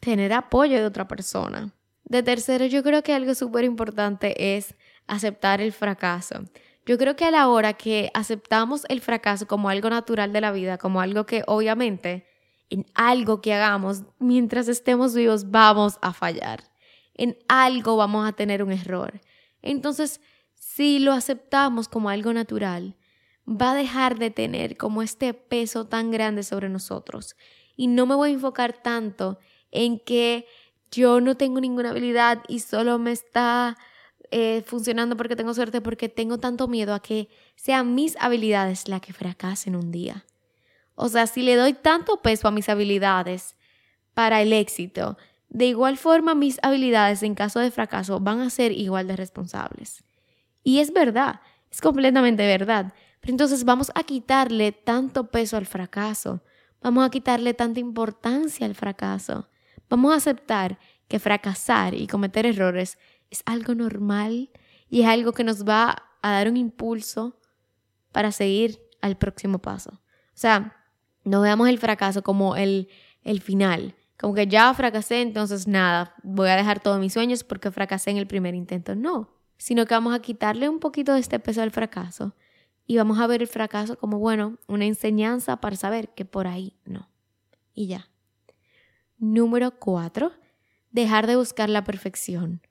tener 0.00 0.32
apoyo 0.32 0.76
de 0.76 0.84
otra 0.84 1.06
persona. 1.08 1.75
De 2.06 2.22
tercero, 2.22 2.66
yo 2.66 2.84
creo 2.84 3.02
que 3.02 3.12
algo 3.12 3.34
súper 3.34 3.64
importante 3.64 4.56
es 4.56 4.76
aceptar 5.08 5.60
el 5.60 5.72
fracaso. 5.72 6.44
Yo 6.86 6.98
creo 6.98 7.16
que 7.16 7.24
a 7.24 7.32
la 7.32 7.48
hora 7.48 7.72
que 7.72 8.12
aceptamos 8.14 8.84
el 8.88 9.00
fracaso 9.00 9.48
como 9.48 9.68
algo 9.68 9.90
natural 9.90 10.32
de 10.32 10.40
la 10.40 10.52
vida, 10.52 10.78
como 10.78 11.00
algo 11.00 11.26
que 11.26 11.42
obviamente 11.48 12.24
en 12.70 12.86
algo 12.94 13.40
que 13.40 13.54
hagamos 13.54 14.04
mientras 14.20 14.68
estemos 14.68 15.14
vivos 15.16 15.50
vamos 15.50 15.98
a 16.00 16.12
fallar, 16.12 16.62
en 17.14 17.36
algo 17.48 17.96
vamos 17.96 18.28
a 18.28 18.32
tener 18.32 18.62
un 18.62 18.70
error. 18.70 19.20
Entonces, 19.60 20.20
si 20.54 21.00
lo 21.00 21.12
aceptamos 21.12 21.88
como 21.88 22.08
algo 22.08 22.32
natural, 22.32 22.94
va 23.48 23.72
a 23.72 23.74
dejar 23.74 24.16
de 24.16 24.30
tener 24.30 24.76
como 24.76 25.02
este 25.02 25.34
peso 25.34 25.88
tan 25.88 26.12
grande 26.12 26.44
sobre 26.44 26.68
nosotros. 26.68 27.34
Y 27.74 27.88
no 27.88 28.06
me 28.06 28.14
voy 28.14 28.30
a 28.30 28.34
enfocar 28.34 28.74
tanto 28.80 29.40
en 29.72 29.98
que 29.98 30.46
yo 30.96 31.20
no 31.20 31.36
tengo 31.36 31.60
ninguna 31.60 31.90
habilidad 31.90 32.42
y 32.48 32.60
solo 32.60 32.98
me 32.98 33.12
está 33.12 33.76
eh, 34.30 34.62
funcionando 34.66 35.16
porque 35.16 35.36
tengo 35.36 35.52
suerte, 35.52 35.82
porque 35.82 36.08
tengo 36.08 36.38
tanto 36.38 36.68
miedo 36.68 36.94
a 36.94 37.00
que 37.00 37.28
sean 37.54 37.94
mis 37.94 38.16
habilidades 38.18 38.88
las 38.88 39.02
que 39.02 39.12
fracasen 39.12 39.76
un 39.76 39.92
día. 39.92 40.24
O 40.94 41.08
sea, 41.10 41.26
si 41.26 41.42
le 41.42 41.56
doy 41.56 41.74
tanto 41.74 42.22
peso 42.22 42.48
a 42.48 42.50
mis 42.50 42.70
habilidades 42.70 43.56
para 44.14 44.40
el 44.40 44.54
éxito, 44.54 45.18
de 45.50 45.66
igual 45.66 45.98
forma 45.98 46.34
mis 46.34 46.58
habilidades 46.62 47.22
en 47.22 47.34
caso 47.34 47.60
de 47.60 47.70
fracaso 47.70 48.18
van 48.18 48.40
a 48.40 48.48
ser 48.48 48.72
igual 48.72 49.06
de 49.06 49.16
responsables. 49.16 50.02
Y 50.64 50.80
es 50.80 50.92
verdad, 50.92 51.40
es 51.70 51.82
completamente 51.82 52.46
verdad. 52.46 52.94
Pero 53.20 53.32
entonces 53.32 53.64
vamos 53.64 53.92
a 53.94 54.02
quitarle 54.02 54.72
tanto 54.72 55.30
peso 55.30 55.58
al 55.58 55.66
fracaso, 55.66 56.40
vamos 56.80 57.06
a 57.06 57.10
quitarle 57.10 57.52
tanta 57.52 57.80
importancia 57.80 58.64
al 58.64 58.74
fracaso 58.74 59.46
Vamos 59.88 60.12
a 60.12 60.16
aceptar 60.16 60.78
que 61.08 61.18
fracasar 61.18 61.94
y 61.94 62.06
cometer 62.06 62.46
errores 62.46 62.98
es 63.30 63.42
algo 63.46 63.74
normal 63.74 64.50
y 64.88 65.02
es 65.02 65.08
algo 65.08 65.32
que 65.32 65.44
nos 65.44 65.66
va 65.66 66.04
a 66.22 66.30
dar 66.30 66.48
un 66.48 66.56
impulso 66.56 67.38
para 68.12 68.32
seguir 68.32 68.80
al 69.00 69.16
próximo 69.16 69.58
paso. 69.60 69.90
O 69.92 70.38
sea, 70.38 70.76
no 71.24 71.40
veamos 71.40 71.68
el 71.68 71.78
fracaso 71.78 72.22
como 72.22 72.56
el, 72.56 72.88
el 73.22 73.40
final, 73.40 73.94
como 74.18 74.34
que 74.34 74.46
ya 74.46 74.72
fracasé, 74.74 75.20
entonces 75.20 75.68
nada, 75.68 76.14
voy 76.22 76.48
a 76.48 76.56
dejar 76.56 76.80
todos 76.80 76.98
mis 76.98 77.12
sueños 77.12 77.44
porque 77.44 77.70
fracasé 77.70 78.10
en 78.10 78.16
el 78.16 78.26
primer 78.26 78.54
intento. 78.54 78.94
No, 78.94 79.30
sino 79.58 79.86
que 79.86 79.94
vamos 79.94 80.14
a 80.14 80.20
quitarle 80.20 80.68
un 80.68 80.80
poquito 80.80 81.14
de 81.14 81.20
este 81.20 81.38
peso 81.38 81.62
al 81.62 81.70
fracaso 81.70 82.34
y 82.86 82.96
vamos 82.96 83.18
a 83.18 83.26
ver 83.26 83.42
el 83.42 83.48
fracaso 83.48 83.98
como, 83.98 84.18
bueno, 84.18 84.58
una 84.68 84.84
enseñanza 84.84 85.60
para 85.60 85.76
saber 85.76 86.10
que 86.10 86.24
por 86.24 86.46
ahí 86.46 86.76
no. 86.84 87.10
Y 87.74 87.88
ya. 87.88 88.08
Número 89.18 89.78
4. 89.78 90.32
Dejar 90.90 91.26
de 91.26 91.36
buscar 91.36 91.70
la 91.70 91.84
perfección. 91.84 92.62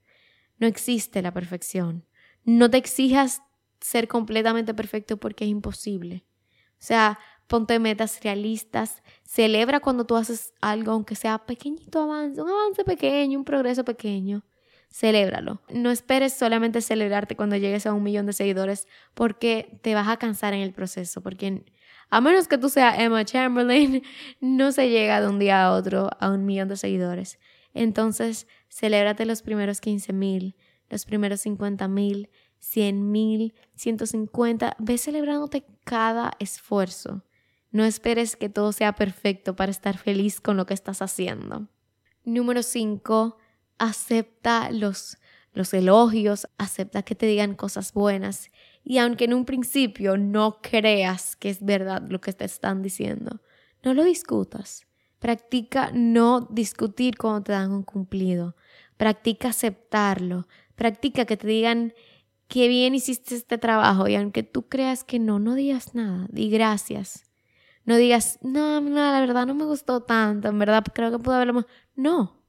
No 0.58 0.66
existe 0.66 1.22
la 1.22 1.32
perfección. 1.32 2.06
No 2.44 2.70
te 2.70 2.78
exijas 2.78 3.42
ser 3.80 4.08
completamente 4.08 4.74
perfecto 4.74 5.16
porque 5.16 5.44
es 5.44 5.50
imposible. 5.50 6.24
O 6.72 6.84
sea, 6.86 7.18
ponte 7.46 7.78
metas 7.78 8.20
realistas, 8.22 9.02
celebra 9.24 9.80
cuando 9.80 10.06
tú 10.06 10.16
haces 10.16 10.52
algo, 10.60 10.92
aunque 10.92 11.14
sea 11.14 11.46
pequeñito 11.46 12.02
avance, 12.02 12.40
un 12.40 12.50
avance 12.50 12.84
pequeño, 12.84 13.38
un 13.38 13.44
progreso 13.44 13.84
pequeño. 13.84 14.44
Celébralo. 14.90 15.62
No 15.68 15.90
esperes 15.90 16.32
solamente 16.32 16.80
celebrarte 16.80 17.36
cuando 17.36 17.56
llegues 17.56 17.86
a 17.86 17.92
un 17.92 18.02
millón 18.02 18.26
de 18.26 18.32
seguidores 18.32 18.86
porque 19.14 19.78
te 19.82 19.94
vas 19.94 20.08
a 20.08 20.16
cansar 20.16 20.54
en 20.54 20.60
el 20.60 20.72
proceso, 20.72 21.22
porque 21.22 21.64
a 22.10 22.20
menos 22.20 22.48
que 22.48 22.58
tú 22.58 22.68
seas 22.68 22.98
Emma 22.98 23.24
Chamberlain, 23.24 24.02
no 24.40 24.72
se 24.72 24.88
llega 24.88 25.20
de 25.20 25.28
un 25.28 25.38
día 25.38 25.64
a 25.64 25.72
otro 25.72 26.10
a 26.20 26.30
un 26.30 26.44
millón 26.44 26.68
de 26.68 26.76
seguidores. 26.76 27.38
Entonces, 27.74 28.46
celébrate 28.70 29.26
los 29.26 29.42
primeros 29.42 29.80
15 29.80 30.12
mil, 30.12 30.56
los 30.88 31.04
primeros 31.04 31.40
50 31.42 31.88
mil, 31.88 32.30
100 32.60 33.10
mil, 33.10 33.54
150. 33.74 34.76
Ve 34.78 34.98
celebrándote 34.98 35.66
cada 35.84 36.32
esfuerzo. 36.38 37.24
No 37.70 37.84
esperes 37.84 38.36
que 38.36 38.48
todo 38.48 38.72
sea 38.72 38.94
perfecto 38.94 39.56
para 39.56 39.70
estar 39.70 39.98
feliz 39.98 40.40
con 40.40 40.56
lo 40.56 40.64
que 40.64 40.74
estás 40.74 41.02
haciendo. 41.02 41.68
Número 42.24 42.62
5. 42.62 43.36
Acepta 43.78 44.70
los, 44.70 45.18
los 45.52 45.74
elogios, 45.74 46.48
acepta 46.56 47.02
que 47.02 47.14
te 47.14 47.26
digan 47.26 47.54
cosas 47.54 47.92
buenas 47.92 48.50
y 48.88 48.98
aunque 48.98 49.24
en 49.24 49.34
un 49.34 49.44
principio 49.44 50.16
no 50.16 50.60
creas 50.62 51.34
que 51.34 51.50
es 51.50 51.60
verdad 51.60 52.04
lo 52.08 52.20
que 52.20 52.32
te 52.32 52.44
están 52.44 52.82
diciendo, 52.82 53.40
no 53.82 53.94
lo 53.94 54.04
discutas. 54.04 54.86
Practica 55.18 55.90
no 55.92 56.42
discutir 56.52 57.18
cuando 57.18 57.42
te 57.42 57.50
dan 57.52 57.72
un 57.72 57.82
cumplido. 57.82 58.54
Practica 58.96 59.48
aceptarlo. 59.48 60.46
Practica 60.76 61.24
que 61.24 61.36
te 61.36 61.48
digan 61.48 61.94
que 62.46 62.68
bien 62.68 62.94
hiciste 62.94 63.34
este 63.34 63.58
trabajo 63.58 64.06
y 64.06 64.14
aunque 64.14 64.44
tú 64.44 64.68
creas 64.68 65.02
que 65.02 65.18
no, 65.18 65.40
no 65.40 65.56
digas 65.56 65.96
nada. 65.96 66.28
Di 66.30 66.48
gracias. 66.48 67.24
No 67.84 67.96
digas, 67.96 68.38
no, 68.40 68.80
no, 68.80 68.90
la 68.90 69.18
verdad 69.18 69.46
no 69.46 69.54
me 69.56 69.64
gustó 69.64 70.04
tanto, 70.04 70.46
en 70.46 70.60
verdad 70.60 70.84
creo 70.94 71.10
que 71.10 71.18
pude 71.18 71.34
haberlo. 71.34 71.66
No. 71.96 72.40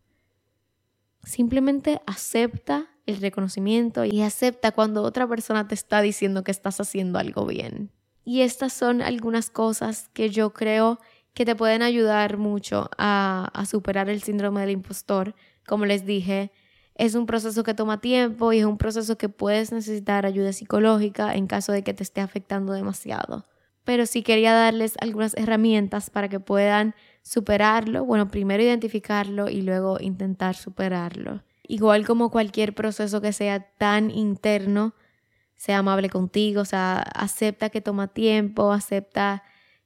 Simplemente 1.28 2.02
acepta 2.08 2.88
el 3.06 3.18
reconocimiento 3.20 4.06
y 4.06 4.22
acepta 4.22 4.72
cuando 4.72 5.04
otra 5.04 5.28
persona 5.28 5.68
te 5.68 5.76
está 5.76 6.02
diciendo 6.02 6.46
que 6.46 6.52
estás 6.52 6.80
haciendo 6.80 7.20
algo 7.20 7.46
bien. 7.46 7.92
Y 8.24 8.42
estas 8.42 8.72
son 8.72 9.02
algunas 9.02 9.50
cosas 9.50 10.10
que 10.14 10.30
yo 10.30 10.54
creo 10.54 11.00
que 11.34 11.44
te 11.44 11.54
pueden 11.54 11.82
ayudar 11.82 12.38
mucho 12.38 12.90
a, 12.98 13.50
a 13.54 13.66
superar 13.66 14.10
el 14.10 14.22
síndrome 14.22 14.62
del 14.62 14.70
impostor. 14.70 15.36
Como 15.68 15.86
les 15.86 16.06
dije, 16.06 16.54
es 16.96 17.14
un 17.14 17.26
proceso 17.26 17.62
que 17.64 17.74
toma 17.74 18.00
tiempo 18.00 18.54
y 18.54 18.60
es 18.60 18.66
un 18.66 18.78
proceso 18.78 19.18
que 19.18 19.28
puedes 19.28 19.74
necesitar 19.74 20.26
ayuda 20.26 20.54
psicológica 20.54 21.36
en 21.36 21.48
caso 21.48 21.74
de 21.74 21.84
que 21.84 21.94
te 21.94 22.04
esté 22.04 22.22
afectando 22.22 22.72
demasiado. 22.72 23.44
Pero 23.84 24.06
sí 24.06 24.24
quería 24.24 24.54
darles 24.54 24.96
algunas 25.02 25.36
herramientas 25.36 26.10
para 26.10 26.30
que 26.30 26.40
puedan 26.40 26.96
superarlo. 27.28 28.06
Bueno, 28.06 28.30
primero 28.30 28.64
identificarlo 28.64 29.50
y 29.50 29.62
luego 29.62 29.98
intentar 30.00 30.56
superarlo. 30.56 31.44
Igual 31.68 32.06
como 32.06 32.32
cualquier 32.32 32.74
proceso 32.74 33.20
que 33.22 33.34
sea 33.34 33.60
tan 33.78 34.10
interno, 34.10 34.94
sea 35.58 35.80
amable 35.80 36.10
contigo, 36.10 36.62
o 36.62 36.66
sea, 36.66 37.00
acepta 37.00 37.70
que 37.70 37.82
toma 37.82 38.08
tiempo, 38.08 38.72
acepta 38.72 39.44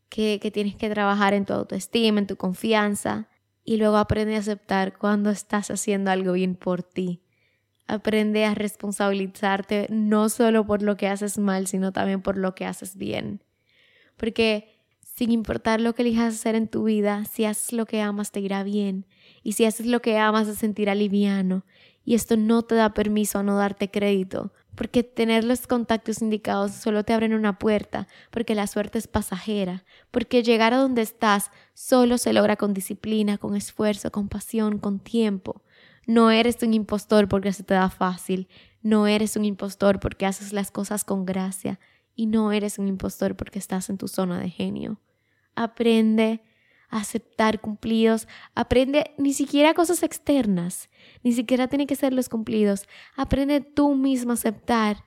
que, 0.10 0.40
que 0.42 0.52
tienes 0.52 0.76
que 0.76 0.90
trabajar 0.90 1.34
en 1.34 1.46
tu 1.46 1.54
autoestima, 1.54 2.20
en 2.20 2.28
tu 2.28 2.36
confianza. 2.38 3.28
y 3.64 3.78
luego 3.78 3.98
aprende 3.98 4.36
a 4.36 4.40
aceptar 4.40 4.98
cuando 4.98 5.30
estás 5.30 5.70
haciendo 5.70 6.10
algo 6.12 6.34
bien 6.34 6.56
por 6.56 6.82
ti. 6.84 7.22
Aprende 7.88 8.46
a 8.46 8.56
responsabilizarte 8.56 9.88
no 9.90 10.30
solo 10.30 10.66
por 10.66 10.82
lo 10.82 10.98
que 10.98 11.08
haces 11.08 11.38
mal, 11.38 11.68
sino 11.68 11.92
también 11.92 12.22
por 12.22 12.38
lo 12.38 12.56
que 12.56 12.66
haces 12.66 12.96
bien. 12.98 13.44
Porque 14.18 14.71
sin 15.16 15.32
importar 15.32 15.82
lo 15.82 15.94
que 15.94 16.04
elijas 16.04 16.36
hacer 16.36 16.56
en 16.56 16.68
tu 16.68 16.86
vida, 16.86 17.26
si 17.26 17.46
haces 17.46 17.74
lo 17.74 17.86
que 17.86 18.02
amas 18.02 18.32
te 18.32 18.40
irá 18.40 18.64
bien. 18.64 19.06
Y 19.44 19.54
si 19.54 19.66
haces 19.66 19.86
lo 19.86 20.02
que 20.02 20.18
amas 20.18 20.48
te 20.48 20.56
sentirá 20.56 20.96
liviano. 20.96 21.66
Y 22.04 22.16
esto 22.16 22.38
no 22.38 22.64
te 22.64 22.76
da 22.76 22.94
permiso 22.94 23.40
a 23.40 23.44
no 23.44 23.58
darte 23.58 23.92
crédito, 23.92 24.52
porque 24.74 25.04
tener 25.04 25.44
los 25.44 25.68
contactos 25.68 26.22
indicados 26.22 26.72
solo 26.72 27.04
te 27.04 27.14
abren 27.14 27.34
una 27.34 27.60
puerta, 27.60 28.08
porque 28.32 28.56
la 28.56 28.66
suerte 28.66 28.98
es 28.98 29.08
pasajera, 29.08 29.84
porque 30.10 30.42
llegar 30.42 30.74
a 30.74 30.78
donde 30.78 31.04
estás 31.04 31.52
solo 31.74 32.18
se 32.18 32.34
logra 32.34 32.56
con 32.56 32.74
disciplina, 32.74 33.38
con 33.38 33.56
esfuerzo, 33.56 34.12
con 34.12 34.30
pasión, 34.30 34.80
con 34.80 35.00
tiempo. 35.00 35.62
No 36.08 36.32
eres 36.32 36.64
un 36.64 36.74
impostor 36.74 37.28
porque 37.28 37.54
se 37.54 37.64
te 37.64 37.76
da 37.76 37.90
fácil, 37.90 38.48
no 38.82 39.06
eres 39.06 39.36
un 39.36 39.46
impostor 39.46 40.00
porque 40.00 40.26
haces 40.26 40.54
las 40.54 40.72
cosas 40.72 41.04
con 41.04 41.26
gracia 41.26 41.80
y 42.16 42.28
no 42.28 42.52
eres 42.52 42.80
un 42.80 42.88
impostor 42.88 43.36
porque 43.36 43.60
estás 43.60 43.90
en 43.90 43.98
tu 43.98 44.08
zona 44.08 44.40
de 44.40 44.50
genio. 44.50 45.00
Aprende 45.56 46.44
a 46.90 47.00
aceptar 47.00 47.62
cumplidos, 47.62 48.28
aprende 48.54 49.14
ni 49.18 49.34
siquiera 49.34 49.74
cosas 49.74 50.04
externas, 50.04 50.90
ni 51.24 51.32
siquiera 51.32 51.68
tiene 51.68 51.88
que 51.88 51.96
ser 51.96 52.14
los 52.14 52.30
cumplidos, 52.30 52.86
aprende 53.16 53.62
tú 53.62 53.96
mismo 53.96 54.32
a 54.32 54.34
aceptar 54.34 55.06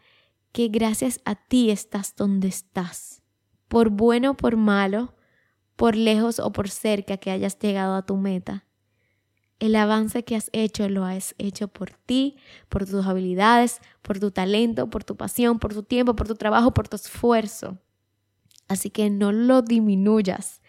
que 0.53 0.69
gracias 0.69 1.21
a 1.25 1.35
ti 1.35 1.71
estás 1.71 2.17
donde 2.17 2.49
estás. 2.49 3.23
Por 3.69 3.90
bueno 3.90 4.31
o 4.31 4.37
por 4.37 4.57
malo, 4.57 5.14
por 5.77 5.97
lejos 5.97 6.38
o 6.38 6.53
por 6.53 6.71
cerca 6.71 7.17
que 7.17 7.31
hayas 7.31 7.59
llegado 7.59 7.95
a 7.95 8.07
tu 8.07 8.17
meta, 8.17 8.64
el 9.61 9.77
avance 9.77 10.25
que 10.25 10.37
has 10.37 10.51
hecho 10.53 10.88
lo 10.88 11.05
has 11.05 11.35
hecho 11.38 11.69
por 11.69 11.90
ti, 11.90 12.37
por 12.69 12.87
tus 12.87 13.07
habilidades, 13.07 13.81
por 14.03 14.19
tu 14.19 14.31
talento, 14.31 14.90
por 14.90 15.05
tu 15.05 15.17
pasión, 15.17 15.59
por 15.59 15.73
tu 15.73 15.83
tiempo, 15.83 16.17
por 16.17 16.27
tu 16.27 16.35
trabajo, 16.35 16.75
por 16.75 16.88
tu 16.88 16.97
esfuerzo. 16.97 17.79
Así 18.69 18.90
que 18.90 19.11
no 19.11 19.33
lo 19.33 19.62
disminuyas, 19.62 20.62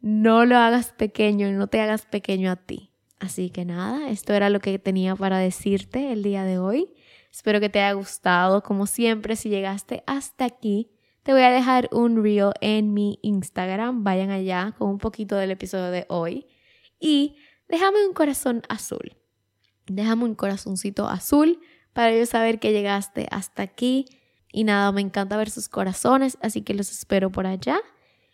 no 0.00 0.44
lo 0.44 0.58
hagas 0.58 0.92
pequeño 0.92 1.50
no 1.52 1.66
te 1.66 1.80
hagas 1.80 2.06
pequeño 2.06 2.50
a 2.50 2.56
ti. 2.56 2.90
Así 3.20 3.50
que 3.50 3.64
nada, 3.64 4.10
esto 4.10 4.34
era 4.34 4.50
lo 4.50 4.60
que 4.60 4.78
tenía 4.78 5.16
para 5.16 5.38
decirte 5.38 6.12
el 6.12 6.22
día 6.22 6.44
de 6.44 6.58
hoy. 6.58 6.92
Espero 7.32 7.58
que 7.58 7.70
te 7.70 7.80
haya 7.80 7.94
gustado. 7.94 8.62
Como 8.62 8.86
siempre, 8.86 9.34
si 9.34 9.48
llegaste 9.48 10.04
hasta 10.06 10.44
aquí, 10.44 10.90
te 11.22 11.32
voy 11.32 11.42
a 11.42 11.50
dejar 11.50 11.88
un 11.90 12.22
reel 12.22 12.52
en 12.60 12.92
mi 12.92 13.18
Instagram. 13.22 14.04
Vayan 14.04 14.30
allá 14.30 14.74
con 14.76 14.90
un 14.90 14.98
poquito 14.98 15.36
del 15.36 15.52
episodio 15.52 15.90
de 15.90 16.04
hoy. 16.08 16.46
Y 17.00 17.36
déjame 17.68 18.06
un 18.06 18.12
corazón 18.14 18.62
azul. 18.68 19.16
Déjame 19.86 20.24
un 20.24 20.34
corazoncito 20.34 21.08
azul 21.08 21.60
para 21.92 22.16
yo 22.16 22.24
saber 22.26 22.58
que 22.58 22.72
llegaste 22.72 23.26
hasta 23.30 23.62
aquí. 23.62 24.06
Y 24.52 24.64
nada, 24.64 24.92
me 24.92 25.00
encanta 25.00 25.36
ver 25.36 25.50
sus 25.50 25.68
corazones, 25.68 26.38
así 26.40 26.62
que 26.62 26.74
los 26.74 26.90
espero 26.90 27.30
por 27.30 27.46
allá. 27.46 27.78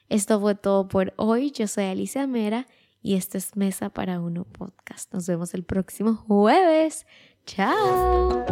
Esto 0.08 0.40
fue 0.40 0.54
todo 0.54 0.88
por 0.88 1.14
hoy. 1.16 1.50
Yo 1.52 1.66
soy 1.66 1.84
Alicia 1.84 2.26
Mera 2.26 2.66
y 3.02 3.14
esto 3.14 3.38
es 3.38 3.56
Mesa 3.56 3.90
para 3.90 4.20
Uno 4.20 4.44
Podcast. 4.44 5.12
Nos 5.14 5.26
vemos 5.26 5.54
el 5.54 5.64
próximo 5.64 6.16
jueves. 6.16 7.06
Chao. 7.46 8.44